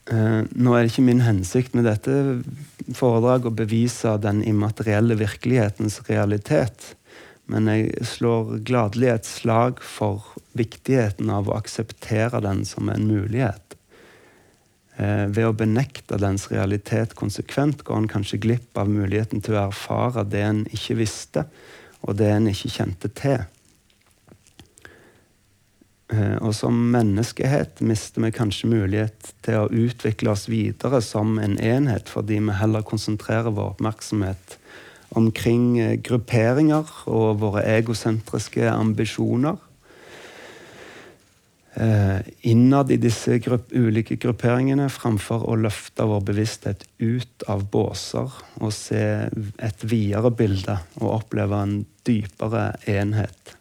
[0.07, 2.15] Eh, nå er det ikke min hensikt med dette
[2.95, 6.93] foredraget å bevise den immaterielle virkelighetens realitet,
[7.51, 13.76] men jeg slår gladelig et slag for viktigheten av å akseptere den som en mulighet.
[14.97, 19.67] Eh, ved å benekte dens realitet konsekvent går en kanskje glipp av muligheten til å
[19.67, 21.45] erfare det en ikke visste,
[22.01, 23.43] og det en ikke kjente til.
[26.09, 31.59] Eh, og som menneskehet mister vi kanskje mulighet til å utvikle oss videre som en
[31.61, 34.57] enhet, fordi vi heller konsentrerer vår oppmerksomhet
[35.19, 39.61] omkring eh, grupperinger og våre egosentriske ambisjoner
[41.77, 48.73] innad i disse grupp, ulike grupperingene framfor å løfte vår bevissthet ut av båser og
[48.73, 51.75] se et videre bilde og oppleve en
[52.07, 53.57] dypere enhet.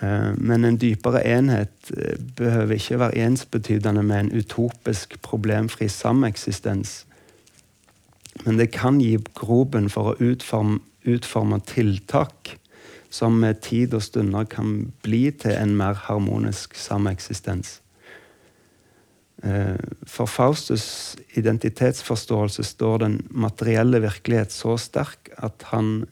[0.00, 7.04] Eh, men en dypere enhet eh, behøver ikke være ensbetydende med en utopisk, problemfri sameksistens.
[8.46, 12.56] Men det kan gi grobunn for å utforme, utforme tiltak
[13.10, 17.80] som med tid og stunder kan bli til en mer harmonisk sameksistens.
[19.42, 26.04] Eh, for Faustus' identitetsforståelse står den materielle virkelighet så sterk at han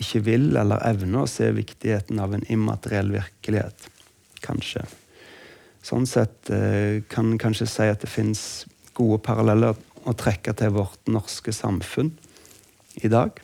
[0.00, 3.90] ikke vil eller evner å se viktigheten av en immateriell virkelighet.
[4.40, 4.86] Kanskje.
[5.84, 8.42] Sånn sett eh, kan en kanskje si at det fins
[8.96, 9.76] gode paralleller
[10.08, 12.14] å trekke til vårt norske samfunn
[13.02, 13.34] i dag.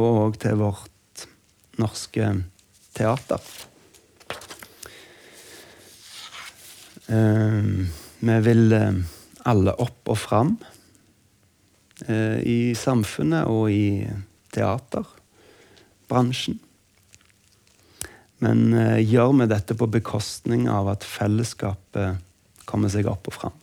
[0.00, 0.93] Og til vårt
[1.80, 2.28] norske
[2.94, 3.40] teater.
[7.08, 7.86] Uh,
[8.18, 8.94] vi vil uh,
[9.44, 10.54] alle opp og fram
[12.08, 14.06] uh, i samfunnet og i
[14.54, 16.60] teaterbransjen.
[18.44, 22.18] Men gjør vi dette på bekostning av at fellesskapet
[22.68, 23.54] kommer seg opp og fram?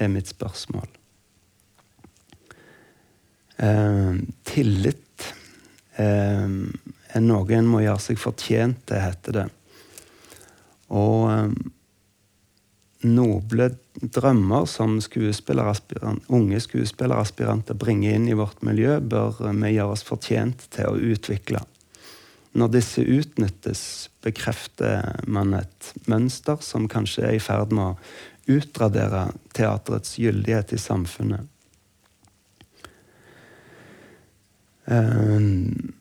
[0.00, 0.86] er mitt spørsmål.
[4.48, 5.26] tillit
[7.14, 9.46] er noe en må gjøre seg fortjent til, heter det.
[10.90, 11.54] Og
[13.06, 13.70] noble
[14.00, 20.90] drømmer som unge skuespilleraspiranter bringer inn i vårt miljø, bør vi gjøre oss fortjent til
[20.90, 21.62] å utvikle.
[22.52, 23.82] Når disse utnyttes,
[24.24, 30.80] bekrefter man et mønster som kanskje er i ferd med å utradere teaterets gyldighet i
[30.80, 31.46] samfunnet.
[34.90, 35.92] Um,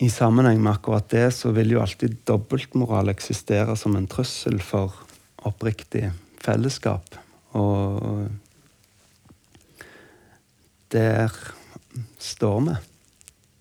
[0.00, 4.94] I sammenheng med akkurat det så vil jo alltid dobbeltmoral eksistere som en trussel for
[5.44, 6.06] oppriktig
[6.40, 7.18] fellesskap.
[7.52, 8.30] Og
[10.96, 11.36] der
[12.18, 12.78] står vi.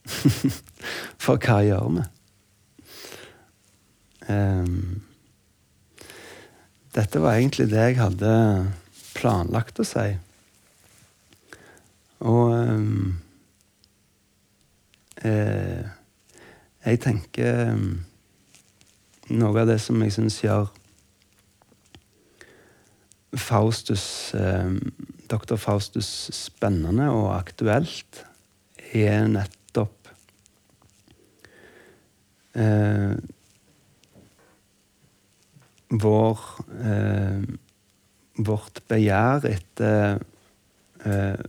[1.26, 2.08] For hva gjør vi?
[4.32, 5.04] Um,
[6.96, 8.34] dette var egentlig det jeg hadde
[9.18, 10.08] planlagt å si.
[12.24, 13.18] Og um,
[15.20, 15.99] eh,
[16.90, 17.90] jeg tenker um,
[19.30, 20.72] Noe av det som jeg syns gjør
[23.38, 24.72] Faustus, eh,
[25.30, 25.54] Dr.
[25.62, 28.24] Faustus spennende og aktuelt
[28.90, 30.10] er nettopp
[32.58, 33.14] eh,
[35.90, 36.42] vår
[36.86, 37.44] eh,
[38.40, 40.22] Vårt begjær etter
[41.04, 41.40] eh,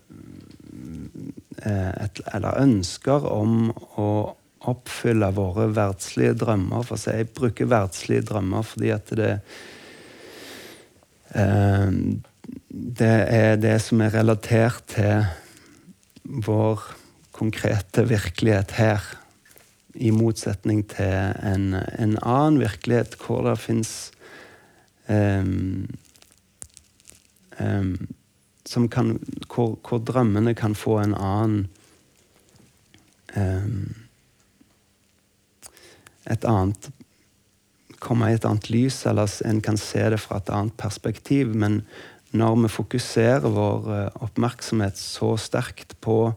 [1.62, 4.08] eh, et, Eller ønsker om å
[4.68, 6.84] oppfylle våre verdslige drømmer.
[6.84, 9.34] For jeg bruker verdslige drømmer fordi at det
[11.34, 11.90] Eh,
[12.70, 15.26] det er det som er relatert til
[16.46, 16.82] vår
[17.36, 19.04] konkrete virkelighet her.
[19.94, 24.12] I motsetning til en, en annen virkelighet hvor det fins
[25.10, 25.88] um,
[27.58, 27.96] um,
[29.50, 31.66] hvor, hvor, drømmene kan få en annen
[33.34, 33.99] um,
[36.30, 36.90] Et annet
[38.00, 41.52] komme i et annet lys, eller en kan se det fra et annet perspektiv.
[41.54, 41.82] Men
[42.36, 46.32] når vi fokuserer vår eh, oppmerksomhet så sterkt på,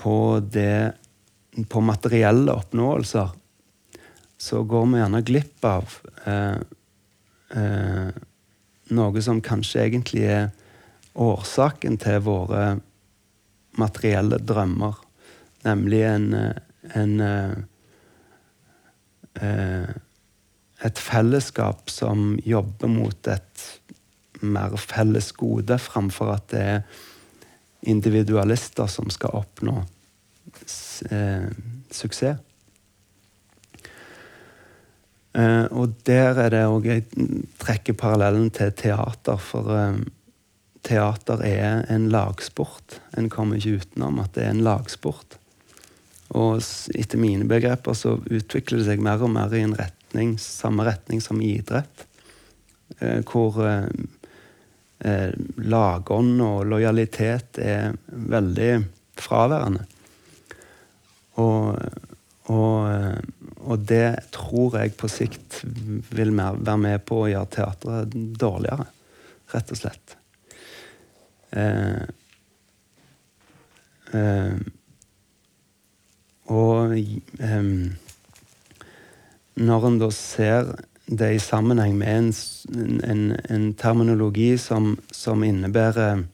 [0.00, 0.92] på, det,
[1.70, 3.32] på materielle oppnåelser,
[4.38, 5.96] så går vi gjerne glipp av
[6.30, 6.58] eh,
[7.58, 8.10] eh,
[8.94, 10.50] noe som kanskje egentlig er
[11.18, 12.68] årsaken til våre
[13.78, 15.00] materielle drømmer.
[15.66, 16.30] Nemlig en,
[16.94, 17.66] en eh, eh
[19.38, 23.64] et fellesskap som jobber mot et
[24.40, 26.82] mer felles gode, framfor at det er
[27.88, 29.76] individualister som skal oppnå
[31.10, 31.48] eh,
[31.94, 32.44] suksess.
[35.38, 37.04] Eh, og der er det òg Jeg
[37.60, 40.00] trekker parallellen til teater, for eh,
[40.82, 43.00] teater er en lagsport.
[43.16, 45.38] En kommer ikke utenom at det er en lagsport.
[46.36, 46.60] Og
[46.92, 51.22] etter mine begreper så utvikler det seg mer og mer i en retning, samme retning
[51.24, 52.04] som idrett.
[52.98, 53.88] Eh, hvor eh,
[55.08, 58.72] eh, lagånd og lojalitet er veldig
[59.18, 59.86] fraværende.
[61.38, 61.78] Og,
[62.50, 63.18] og,
[63.62, 65.60] og, det tror jeg på sikt
[66.10, 68.88] vil være med på å gjøre teatret dårligere,
[69.54, 70.16] rett og slett.
[71.50, 72.02] Eh,
[74.12, 74.56] eh, eh,
[79.58, 80.72] når en da ser
[81.08, 82.32] det i sammenheng med en,
[83.04, 86.24] en, en terminologi som, som innebærer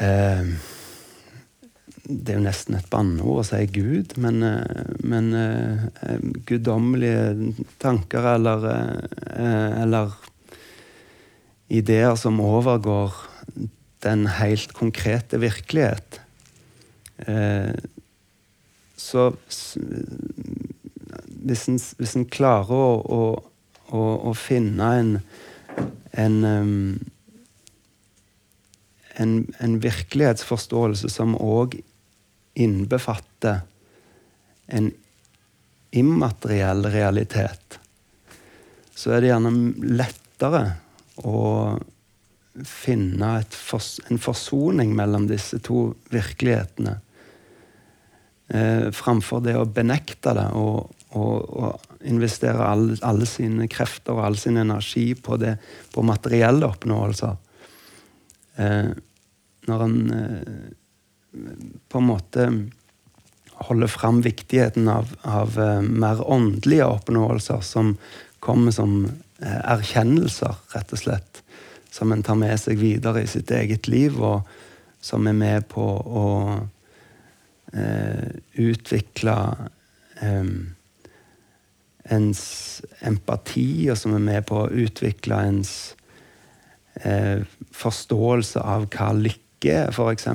[0.00, 0.54] eh,
[2.02, 5.84] Det er jo nesten et banneord å si Gud, men, eh, men eh,
[6.48, 7.52] guddommelige
[7.82, 8.66] tanker eller,
[9.36, 10.16] eh, eller
[11.72, 13.14] ideer som overgår
[14.02, 16.20] den helt konkrete virkelighet.
[17.16, 17.70] Eh,
[19.02, 19.30] så
[21.42, 23.24] hvis en, hvis en klarer å,
[23.90, 25.16] å, å finne en
[26.12, 26.98] en, um,
[29.14, 31.78] en, en virkelighetsforståelse som òg
[32.52, 33.62] innbefatter
[34.72, 34.90] en
[35.92, 37.78] immateriell realitet,
[38.94, 39.52] så er det gjerne
[39.96, 40.62] lettere
[41.24, 41.40] å
[42.68, 46.98] finne fors en forsoning mellom disse to virkelighetene.
[48.52, 54.26] Eh, framfor det å benekte det og, og, og investere all, alle sine krefter og
[54.26, 55.54] all sin energi på, det,
[55.94, 57.38] på materielle oppnåelser.
[58.60, 58.92] Eh,
[59.70, 60.70] når en eh,
[61.88, 62.46] på en måte
[63.62, 67.94] holder fram viktigheten av, av uh, mer åndelige oppnåelser som
[68.42, 71.40] kommer som uh, erkjennelser, rett og slett.
[71.88, 74.44] Som en tar med seg videre i sitt eget liv, og
[75.00, 76.26] som er med på å
[77.76, 78.28] uh,
[78.60, 79.36] utvikle
[80.20, 80.52] eh,
[82.12, 82.44] ens
[83.00, 85.74] empati, og som er med på å utvikle ens
[87.72, 90.26] forståelse av hva lykke er, f.eks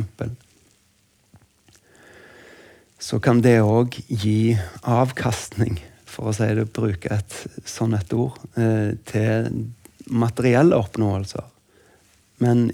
[2.99, 5.77] så kan det òg gi avkastning,
[6.07, 7.35] for å si det, bruke et
[7.67, 9.67] sånt et ord, eh, til
[10.07, 11.45] materielle oppnåelser.
[12.41, 12.69] Men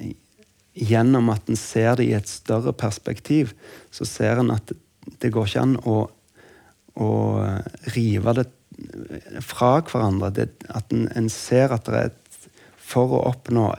[0.74, 3.54] gjennom at en ser det i et større perspektiv,
[3.94, 4.74] så ser en at
[5.22, 5.98] det går ikke an å,
[6.96, 7.12] å
[7.96, 8.48] rive det
[9.44, 10.32] fra hverandre.
[10.34, 12.20] Det, at en, en, ser at det er et
[12.84, 13.70] For å oppnå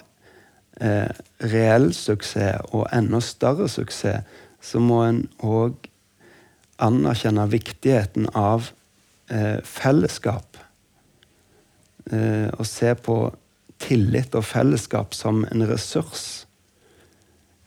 [0.82, 1.10] eh,
[1.52, 4.24] reell suksess og enda større suksess,
[4.64, 5.86] så må en òg
[6.82, 8.70] anerkjenne viktigheten av
[9.28, 10.58] eh, fellesskap.
[12.10, 13.18] Eh, og se på
[13.84, 16.43] tillit og fellesskap som en ressurs.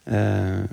[0.07, 0.63] Eh,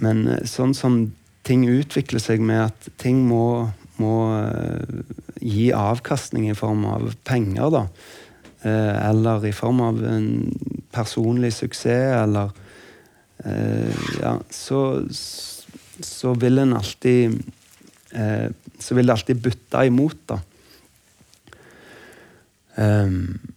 [0.00, 1.02] men sånn som
[1.44, 3.68] ting utvikler seg med at ting må,
[4.00, 4.96] må eh,
[5.40, 7.84] gi avkastning i form av penger, da.
[8.62, 10.30] Eh, eller i form av en
[10.92, 12.52] personlig suksess, eller
[13.44, 14.80] eh, Ja, så
[16.00, 17.42] så vil en alltid
[18.16, 20.40] eh, Så vil det alltid butte imot, da.
[22.80, 23.49] Um,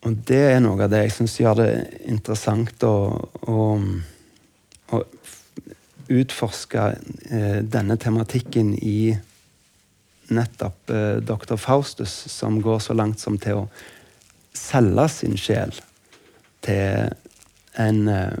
[0.00, 1.72] og det er noe av det jeg syns gjør det
[2.08, 2.94] interessant å,
[3.52, 3.64] å,
[4.96, 5.00] å
[6.10, 6.86] utforske
[7.28, 9.12] eh, denne tematikken i
[10.32, 11.58] nettopp eh, dr.
[11.60, 13.66] Faustus, som går så langt som til å
[14.56, 15.74] selge sin sjel
[16.64, 17.12] til
[17.80, 18.40] en eh,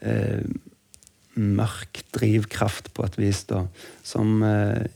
[0.00, 0.56] eh
[1.38, 3.60] mørk drivkraft på et vis, da,
[4.02, 4.88] som eh,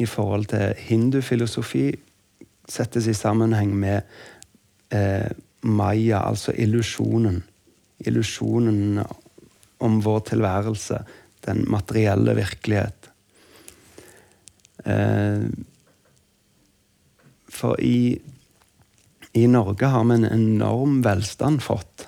[0.00, 1.90] i forhold til hindufilosofi
[2.64, 4.00] settes i sammenheng med
[4.92, 5.30] eh,
[5.62, 7.42] maya, altså illusjonen.
[8.06, 9.02] Illusjonen
[9.82, 11.02] om vår tilværelse,
[11.46, 13.10] den materielle virkelighet.
[14.84, 15.44] Eh,
[17.52, 18.16] for i,
[19.38, 22.06] i Norge har vi en enorm velstand fått.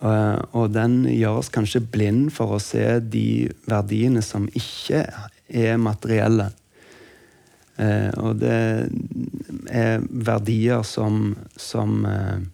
[0.00, 5.06] Eh, og den gjør oss kanskje blind for å se de verdiene som ikke
[5.48, 6.50] er materielle.
[7.80, 8.58] Eh, og det
[9.70, 12.44] er verdier som, som eh,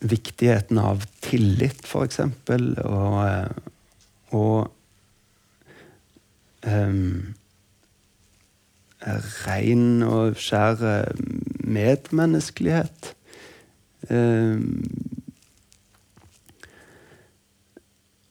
[0.00, 2.20] viktigheten av tillit, f.eks.,
[2.84, 3.18] og,
[4.38, 4.70] og
[6.62, 7.34] um,
[9.48, 10.84] ren og skjær
[11.66, 13.14] medmenneskelighet.
[14.08, 15.17] Um,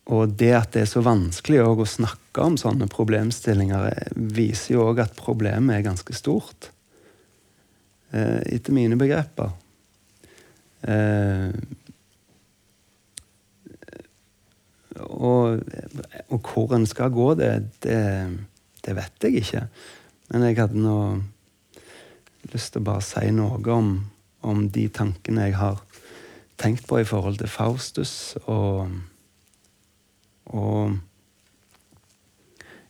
[0.08, 4.86] Og det at det er så vanskelig å snakke om sånne problemstillinger, eh, viser jo
[4.88, 6.70] òg at problemet er ganske stort.
[8.16, 9.52] Eh, etter mine begreper.
[10.88, 11.52] Eh,
[14.98, 15.60] og,
[16.30, 17.52] og, hvor en skal gå, det,
[17.84, 18.00] det,
[18.86, 19.66] det, vet jeg ikke.
[20.32, 21.00] Men jeg hadde nå
[22.54, 23.92] lyst til å bare si noe om,
[24.48, 25.84] om de tankene jeg har
[26.58, 28.38] tenkt på i forhold til Faustus.
[28.46, 28.88] og
[30.56, 30.98] og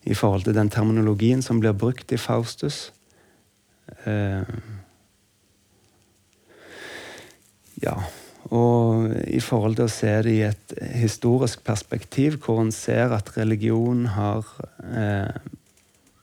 [0.07, 2.91] i forhold til den terminologien som blir brukt i Faustus
[4.05, 4.47] eh,
[7.83, 7.97] Ja.
[8.47, 13.33] Og i forhold til å se det i et historisk perspektiv, hvor en ser at
[13.35, 14.47] religion har
[14.87, 15.35] eh,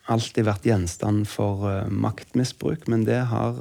[0.08, 3.60] alltid vært gjenstand for eh, maktmisbruk, men det har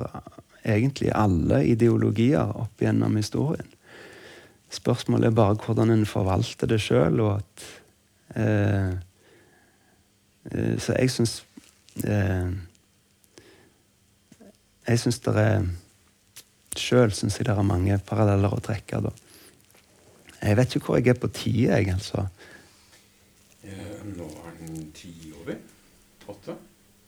[0.64, 3.68] egentlig alle ideologier opp gjennom historien.
[4.74, 7.66] Spørsmålet er bare hvordan en forvalter det sjøl, og at
[8.42, 8.94] eh,
[10.52, 11.46] eh, Så jeg syns
[12.04, 12.50] eh,
[14.88, 15.68] Jeg syns det er
[16.78, 18.98] Sjøl syns jeg det er mange paralleller å trekke.
[19.06, 19.12] da.
[20.42, 22.26] Jeg vet ikke hvor jeg er på tida, jeg, altså.
[23.64, 24.90] Nå er den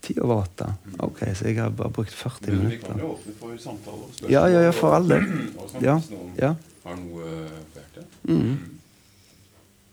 [0.05, 0.43] ti over?
[0.45, 0.67] Åtte?
[1.05, 4.05] Ok, så jeg har bare brukt 40 Men vi kan jo åpne for samtaler.
[4.05, 4.31] og spørsmål.
[4.35, 5.27] Ja, ja, ja, for all del.
[5.73, 5.97] Sånn, Ja,
[6.39, 6.53] ja.
[6.85, 7.29] har noe
[7.73, 8.17] på hjertet.
[8.29, 8.55] Mm.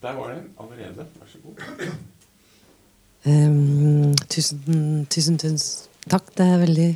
[0.03, 1.07] Der var det allerede.
[1.21, 1.63] Vær så god.
[3.25, 5.61] Um, tusen, tusen, tusen
[6.11, 6.33] takk.
[6.35, 6.89] Det er veldig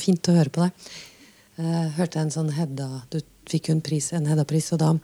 [0.00, 0.88] fint å høre på deg.
[1.60, 3.18] Uh, hørte en sånn Hedda Du
[3.50, 4.94] fikk jo en pris, en Hedda-pris, og da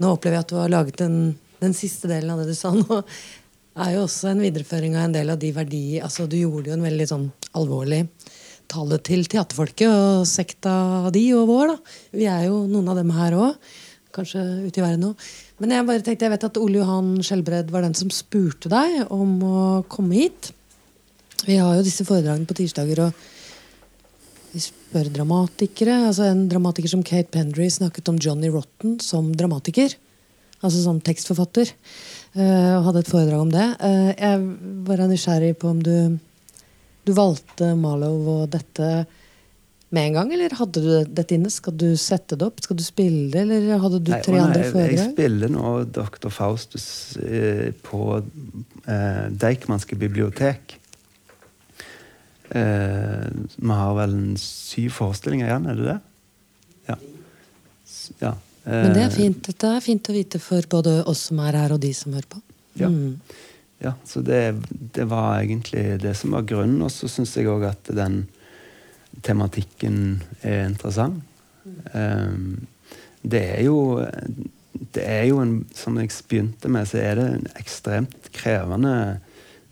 [0.00, 1.16] Nå opplever jeg at du har laget den,
[1.60, 3.00] den siste delen av det du sa nå.
[3.78, 6.76] Er jo også en videreføring av en del av de verdier altså Du gjorde jo
[6.76, 8.04] en veldig sånn alvorlig
[8.70, 11.72] tale til teaterfolket og sekta de og vår.
[11.72, 11.94] da.
[12.14, 13.72] Vi er jo noen av dem her òg.
[14.14, 15.24] Kanskje ute i verden òg.
[15.58, 19.10] Men jeg bare tenkte, jeg vet at Ole Johan Skjelbred var den som spurte deg
[19.12, 20.52] om å komme hit.
[21.46, 26.06] Vi har jo disse foredragene på tirsdager, og vi spør dramatikere.
[26.08, 29.94] altså En dramatiker som Kate Pendry snakket om Johnny Rotten som dramatiker.
[30.60, 31.70] Altså som tekstforfatter.
[32.34, 33.68] Eh, og hadde et foredrag om det.
[33.86, 34.42] Eh, jeg
[34.88, 35.94] var nysgjerrig på om du
[37.06, 38.90] du valgte Marlow og dette
[39.90, 41.50] med en gang, eller hadde du dette inne?
[41.50, 42.60] Skal du sette det opp?
[42.62, 46.28] Skal du spille det, eller hadde du tre nei, andre jeg, jeg spiller nå Dr.
[46.30, 46.86] Faustus
[47.24, 50.76] eh, på eh, Deichmanske bibliotek.
[52.54, 53.26] Eh,
[53.56, 55.98] vi har vel en syv forestillinger igjen, er det det?
[56.92, 57.00] Ja.
[58.22, 58.32] Ja.
[58.70, 59.42] Men det er Eh, fint.
[59.50, 62.28] Dette er fint å vite for både oss som er her, og de som hører
[62.30, 62.42] på.
[62.78, 62.88] Ja.
[62.88, 63.20] Mm.
[63.80, 64.60] Ja, så det,
[64.94, 66.82] det var egentlig det som var grunnen.
[66.84, 68.26] Og så syns jeg òg at den
[69.26, 71.24] tematikken er interessant.
[71.94, 72.66] Um,
[73.22, 74.00] det er jo
[74.94, 79.20] Det er jo en Som jeg begynte med, så er det en ekstremt krevende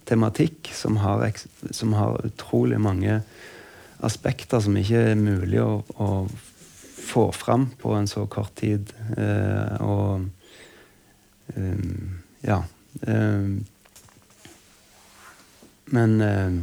[0.04, 1.24] tematikk som har,
[1.70, 3.22] som har utrolig mange
[4.00, 6.28] aspekter som ikke er mulig å, å
[7.08, 8.92] få fram på en så kort tid.
[9.16, 10.28] Eh, og
[11.56, 12.62] um, ja.
[13.00, 13.64] Um,
[15.88, 16.58] men um,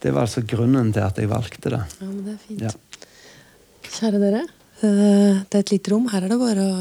[0.00, 1.82] det var altså grunnen til at jeg valgte det.
[2.00, 2.64] Ja, men det er fint.
[2.64, 2.72] Ja.
[3.96, 4.42] Kjære dere,
[4.84, 6.08] eh, det er et lite rom.
[6.12, 6.78] Her er det bare å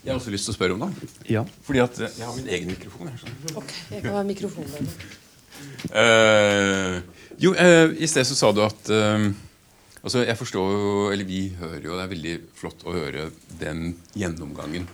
[0.00, 1.08] Jeg har også lyst til å spørre om det.
[1.28, 1.42] Ja.
[1.66, 3.10] Fordi at jeg har min egen mikrofon.
[3.10, 3.34] her.
[3.60, 4.92] Ok, jeg kan være mikrofonen.
[5.92, 7.00] Uh,
[7.40, 9.26] jo, uh, i sted så sa du at eh,
[10.00, 13.28] Altså, jeg forstår jo, eller vi hører jo, det er veldig flott å høre
[13.60, 14.88] den gjennomgangen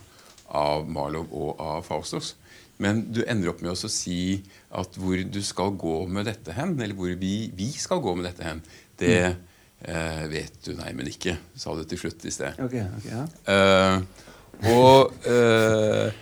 [0.51, 2.35] av Marlow og av Faustos.
[2.83, 4.43] Men du ender opp med å si
[4.75, 8.29] at hvor du skal gå med dette hen, eller hvor vi, vi skal gå med
[8.29, 8.61] dette hen,
[9.01, 12.59] det eh, vet du neimen ikke, sa du til slutt i sted.
[12.67, 13.23] Ok, ok, ja.
[13.55, 14.27] Eh,
[14.73, 16.19] og eh,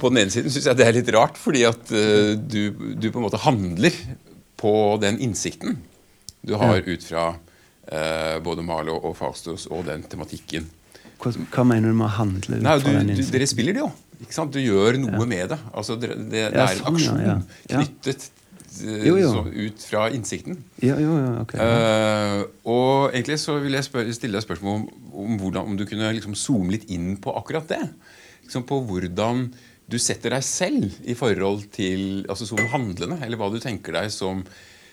[0.00, 3.08] på den ene siden syns jeg det er litt rart, fordi at eh, du, du
[3.08, 3.96] på en måte handler
[4.60, 5.80] på den innsikten
[6.42, 7.30] du har ut fra
[8.44, 10.68] både Malo og Faustus og den tematikken.
[11.22, 13.82] Hva, hva mener du med å handle ut Nei, du, den du, dere spiller det
[13.84, 13.90] jo.
[14.50, 15.58] Du gjør noe med det.
[15.74, 17.34] Altså, det, det, det Ja, er en sånn, aksjon ja.
[17.70, 17.82] Ja.
[17.82, 18.26] knyttet
[18.86, 19.30] eh, Jo, jo.
[19.34, 20.58] så ut fra innsikten.
[20.82, 21.54] Ja, jo, jo, ok.
[21.58, 22.38] Eh,
[22.70, 24.86] og egentlig så vil jeg spør, stille deg spørsmål om,
[25.24, 27.82] om, hvordan, om du kunne liksom zoome litt inn på akkurat det.
[28.46, 29.48] Liksom på hvordan
[29.92, 34.10] du setter deg selv i forhold til altså som handlende, eller hva du tenker deg
[34.14, 34.42] som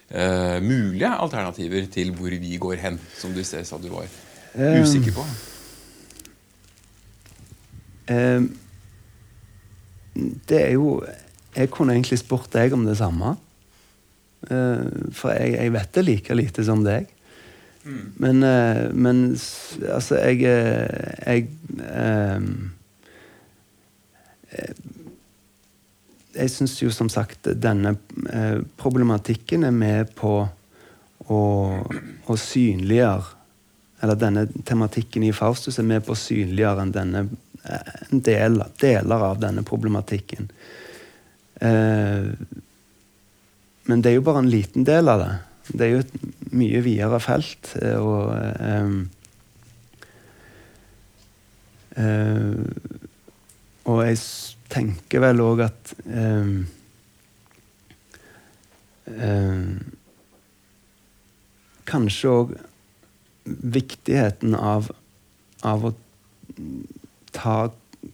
[0.10, 4.08] eh, mulige alternativer til hvor vi går hen, som du sa du var
[4.56, 5.26] um, usikker på.
[8.10, 8.50] Um,
[10.50, 11.04] det er jo
[11.56, 13.36] Jeg kunne egentlig spurt deg om det samme.
[14.50, 17.10] Uh, for jeg, jeg vet det like lite som deg.
[18.22, 19.32] Men, uh, men
[19.90, 20.42] altså, jeg
[21.26, 21.48] Jeg
[24.50, 24.76] eh,
[26.36, 27.96] Jeg syns jo som sagt denne
[28.30, 30.34] eh, problematikken er med på
[31.30, 31.42] å,
[32.26, 33.36] å synliggjøre
[34.00, 37.26] Eller denne tematikken i Faustus er med på å synliggjøre en denne,
[37.66, 40.48] eh, en del, deler av denne problematikken.
[41.60, 42.30] Eh,
[43.90, 45.34] men det er jo bare en liten del av det.
[45.74, 46.14] Det er jo et
[46.56, 47.74] mye videre felt.
[47.82, 48.32] eh, Og
[52.00, 52.66] eh,
[53.90, 54.18] Og jeg
[54.70, 56.52] tenker vel òg at eh,
[59.16, 59.72] eh,
[61.90, 62.52] Kanskje òg
[63.50, 64.92] viktigheten av,
[65.66, 65.92] av å
[67.34, 67.56] ta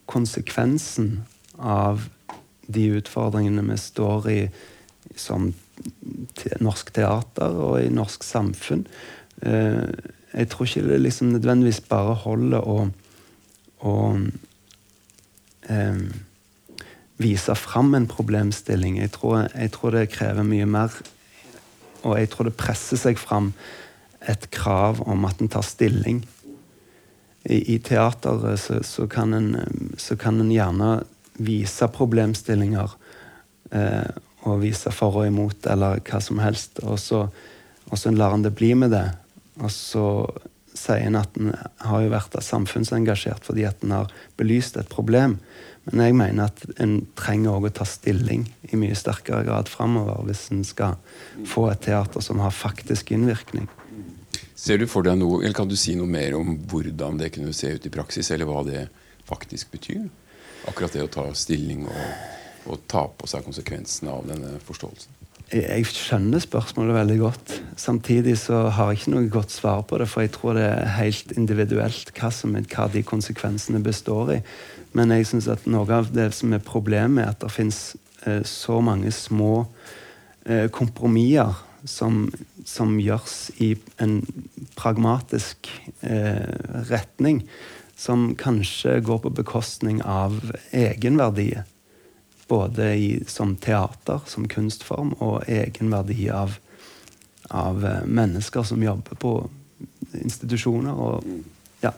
[0.07, 1.25] konsekvensen
[1.59, 2.05] av
[2.71, 4.39] de utfordringene vi står i
[5.19, 5.49] som
[6.39, 8.85] te norsk teater og i norsk samfunn.
[9.43, 9.91] Eh,
[10.35, 12.77] jeg tror ikke det liksom nødvendigvis bare holder å,
[13.87, 13.95] å
[15.67, 15.99] eh,
[17.22, 18.99] vise fram en problemstilling.
[18.99, 20.93] Jeg tror, jeg tror det krever mye mer.
[22.03, 23.53] Og jeg tror det presser seg fram
[24.26, 26.24] et krav om at en tar stilling.
[27.45, 29.51] I, i teateret så, så, kan en,
[30.01, 30.99] så kan en gjerne
[31.38, 32.95] vise problemstillinger.
[33.72, 36.82] Eh, og vise for og imot eller hva som helst.
[36.86, 37.26] Og så,
[37.89, 39.07] og så lar han det bli med det.
[39.61, 40.05] Og så
[40.76, 41.53] sier han at en
[41.88, 45.39] har jo vært samfunnsengasjert fordi at en har belyst et problem.
[45.91, 50.23] Men jeg mener at en trenger også å ta stilling i mye sterkere grad framover
[50.25, 50.97] hvis en skal
[51.45, 53.67] få et teater som har faktisk innvirkning.
[54.55, 57.53] Ser du for deg noe, eller Kan du si noe mer om hvordan det kunne
[57.53, 58.88] se ut i praksis, eller hva det
[59.29, 60.07] faktisk betyr?
[60.65, 62.25] Akkurat det å ta stilling og,
[62.71, 65.24] og ta på seg konsekvensene av denne forståelsen.
[65.53, 67.51] Jeg skjønner spørsmålet veldig godt.
[67.77, 70.95] Samtidig så har jeg ikke noe godt svar på det, for jeg tror det er
[70.97, 74.39] helt individuelt hva, som, hva de konsekvensene består i.
[74.97, 77.79] Men jeg synes at noe av det som er problemet, er at det fins
[78.25, 79.67] eh, så mange små
[80.49, 81.53] eh, kompromisser
[81.85, 82.25] som,
[82.65, 84.17] som, gjøres i en
[84.79, 85.69] pragmatisk
[86.01, 86.41] eh,
[86.89, 87.43] retning,
[87.95, 90.39] som kanskje går på bekostning av
[90.73, 91.69] egenverdiet.
[92.47, 96.57] Både i, som teater, som kunstform, og egenverdi av,
[97.49, 99.31] av eh, mennesker som jobber på
[100.21, 101.25] institusjoner og
[101.81, 101.91] ja,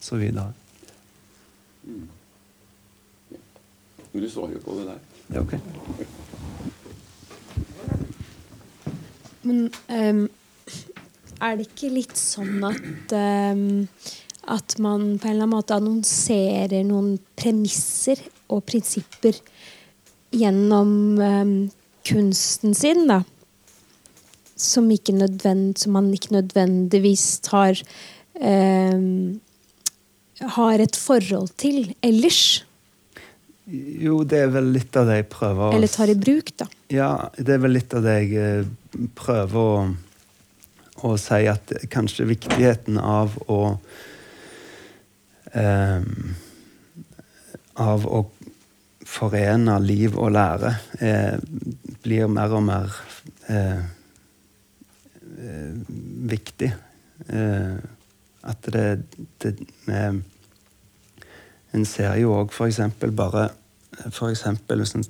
[0.00, 0.52] så videre.
[1.84, 2.04] Mm.
[4.14, 5.00] Du svarer jo på det der.
[5.34, 5.56] Ja, ok.
[9.44, 10.28] Men um,
[11.40, 13.88] er det ikke litt sånn at um,
[14.44, 18.20] at man på en eller annen måte annonserer noen premisser
[18.52, 19.38] og prinsipper
[20.34, 21.54] gjennom um,
[22.06, 23.22] kunsten sin, da.
[24.54, 27.80] Som, som, man ikke nødvendigvis tar
[28.38, 29.40] um,
[30.54, 32.62] Har et forhold til ellers.
[33.66, 36.66] Jo, det er vel litt av det jeg prøver å Eller tar i bruk, da.
[36.92, 39.86] Ja, det er vel litt av det jeg eh, prøver å,
[41.08, 43.60] å si at kanskje viktigheten av å
[45.56, 46.04] eh,
[47.80, 48.20] Av å
[49.04, 51.36] forene liv og lære eh,
[52.04, 52.94] blir mer og mer
[53.52, 53.82] eh,
[55.38, 55.74] eh
[56.30, 56.70] viktig.
[57.28, 57.76] Eh,
[58.44, 59.04] at det,
[59.42, 60.22] det med
[61.74, 62.80] en ser jo òg f.eks.
[63.16, 63.48] bare
[64.10, 65.04] for eksempel, Hvis en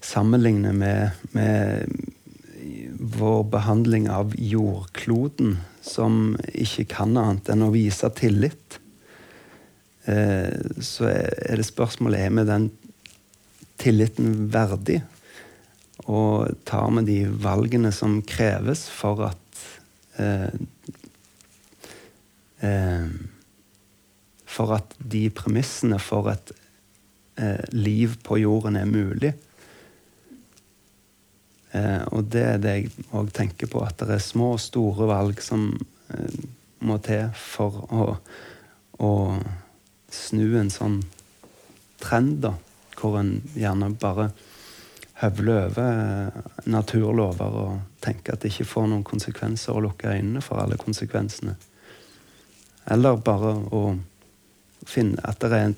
[0.00, 1.88] sammenligner med, med,
[2.98, 8.85] vår behandling av jordkloden, som ikke kan annet enn å vise tillit, eh,
[10.06, 12.66] så er det spørsmålet er vi den
[13.80, 15.00] tilliten verdig.
[16.06, 19.62] Og tar vi de valgene som kreves for at
[20.22, 20.52] eh,
[22.62, 23.08] eh,
[24.56, 26.52] for at de premissene for et
[27.40, 29.34] eh, liv på jorden er mulig.
[31.76, 35.08] Eh, og det er det jeg òg tenker på, at det er små og store
[35.10, 35.68] valg som
[36.14, 36.38] eh,
[36.86, 38.06] må til for å,
[39.02, 39.12] å,
[40.16, 41.00] snu en sånn
[42.02, 42.54] trend, da,
[42.96, 44.30] hvor en gjerne bare
[45.20, 50.44] høvler over eh, naturlover og tenker at det ikke får noen konsekvenser, og lukker øynene
[50.44, 51.56] for alle konsekvensene.
[52.92, 53.82] Eller bare å
[54.86, 55.76] finne at det er en,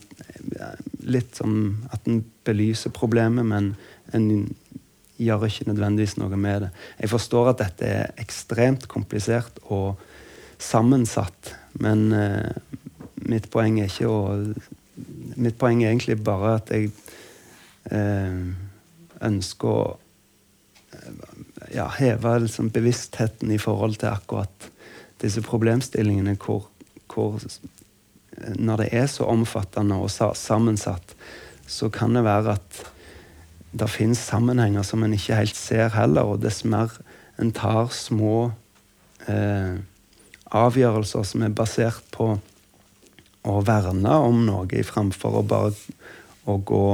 [1.08, 1.52] litt som
[1.94, 3.72] at en belyser problemet, men
[4.12, 4.28] en
[5.18, 6.72] gjør ikke nødvendigvis noe med det.
[7.00, 9.98] Jeg forstår at dette er ekstremt komplisert og
[10.62, 12.50] sammensatt, men uh,
[13.28, 14.18] mitt poeng er ikke å
[15.38, 16.88] Mitt poeng er egentlig bare at jeg
[17.94, 18.38] eh,
[19.22, 21.28] ønsker å uh,
[21.70, 24.66] ja, heve liksom, bevisstheten i forhold til akkurat
[25.22, 26.66] disse problemstillingene hvor,
[27.06, 27.38] hvor
[28.58, 31.14] når det er så omfattende og sammensatt,
[31.66, 32.82] så kan det være at
[33.78, 36.26] det finnes sammenhenger som en ikke helt ser heller.
[36.26, 36.94] Og dess mer
[37.38, 38.50] en tar små
[39.28, 39.78] eh,
[40.48, 42.36] avgjørelser som er basert på
[43.48, 45.72] å verne om noe framfor å bare
[46.48, 46.84] å gå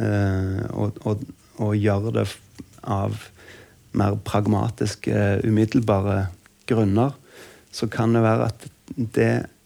[0.00, 1.24] eh, og, og,
[1.60, 2.26] og, gjøre det
[2.88, 3.18] av
[3.94, 6.28] mer pragmatiske, umiddelbare
[6.68, 7.12] grunner,
[7.70, 8.68] så kan det være at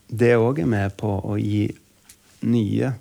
[0.08, 1.68] det òg er med på å gi
[2.48, 2.92] nye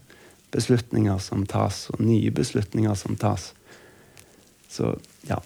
[0.53, 3.51] beslutninger som tas, og nye beslutninger som tas.
[4.71, 4.95] Så
[5.27, 5.41] ja.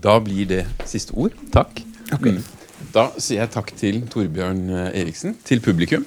[0.00, 1.34] Da blir det siste ord.
[1.52, 1.82] Takk.
[2.14, 2.38] Okay.
[2.38, 2.44] Mm.
[2.94, 6.06] Da sier jeg takk til Torbjørn eh, Eriksen, til publikum.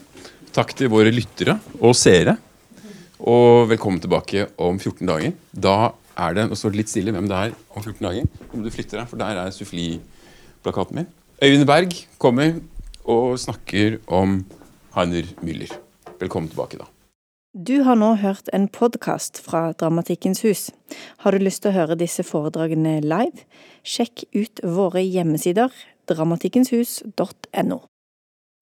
[0.54, 2.36] Takk til våre lyttere og seere.
[3.22, 5.36] Og velkommen tilbake om 14 dager.
[5.54, 5.76] Da
[6.26, 8.32] er det Nå står det litt stille hvem det er om 14 dager.
[8.50, 11.12] Om du flytter deg, for der er suffliplakaten min.
[11.44, 12.58] Øyvind Berg kommer
[13.04, 14.42] og snakker om
[14.98, 15.78] Heiner Müller.
[16.18, 16.90] Velkommen tilbake, da.
[17.54, 20.72] Du har nå hørt en podkast fra Dramatikkens hus.
[21.22, 23.46] Har du lyst til å høre disse foredragene live?
[23.84, 25.74] Sjekk ut våre hjemmesider
[26.08, 27.80] dramatikkenshus.no.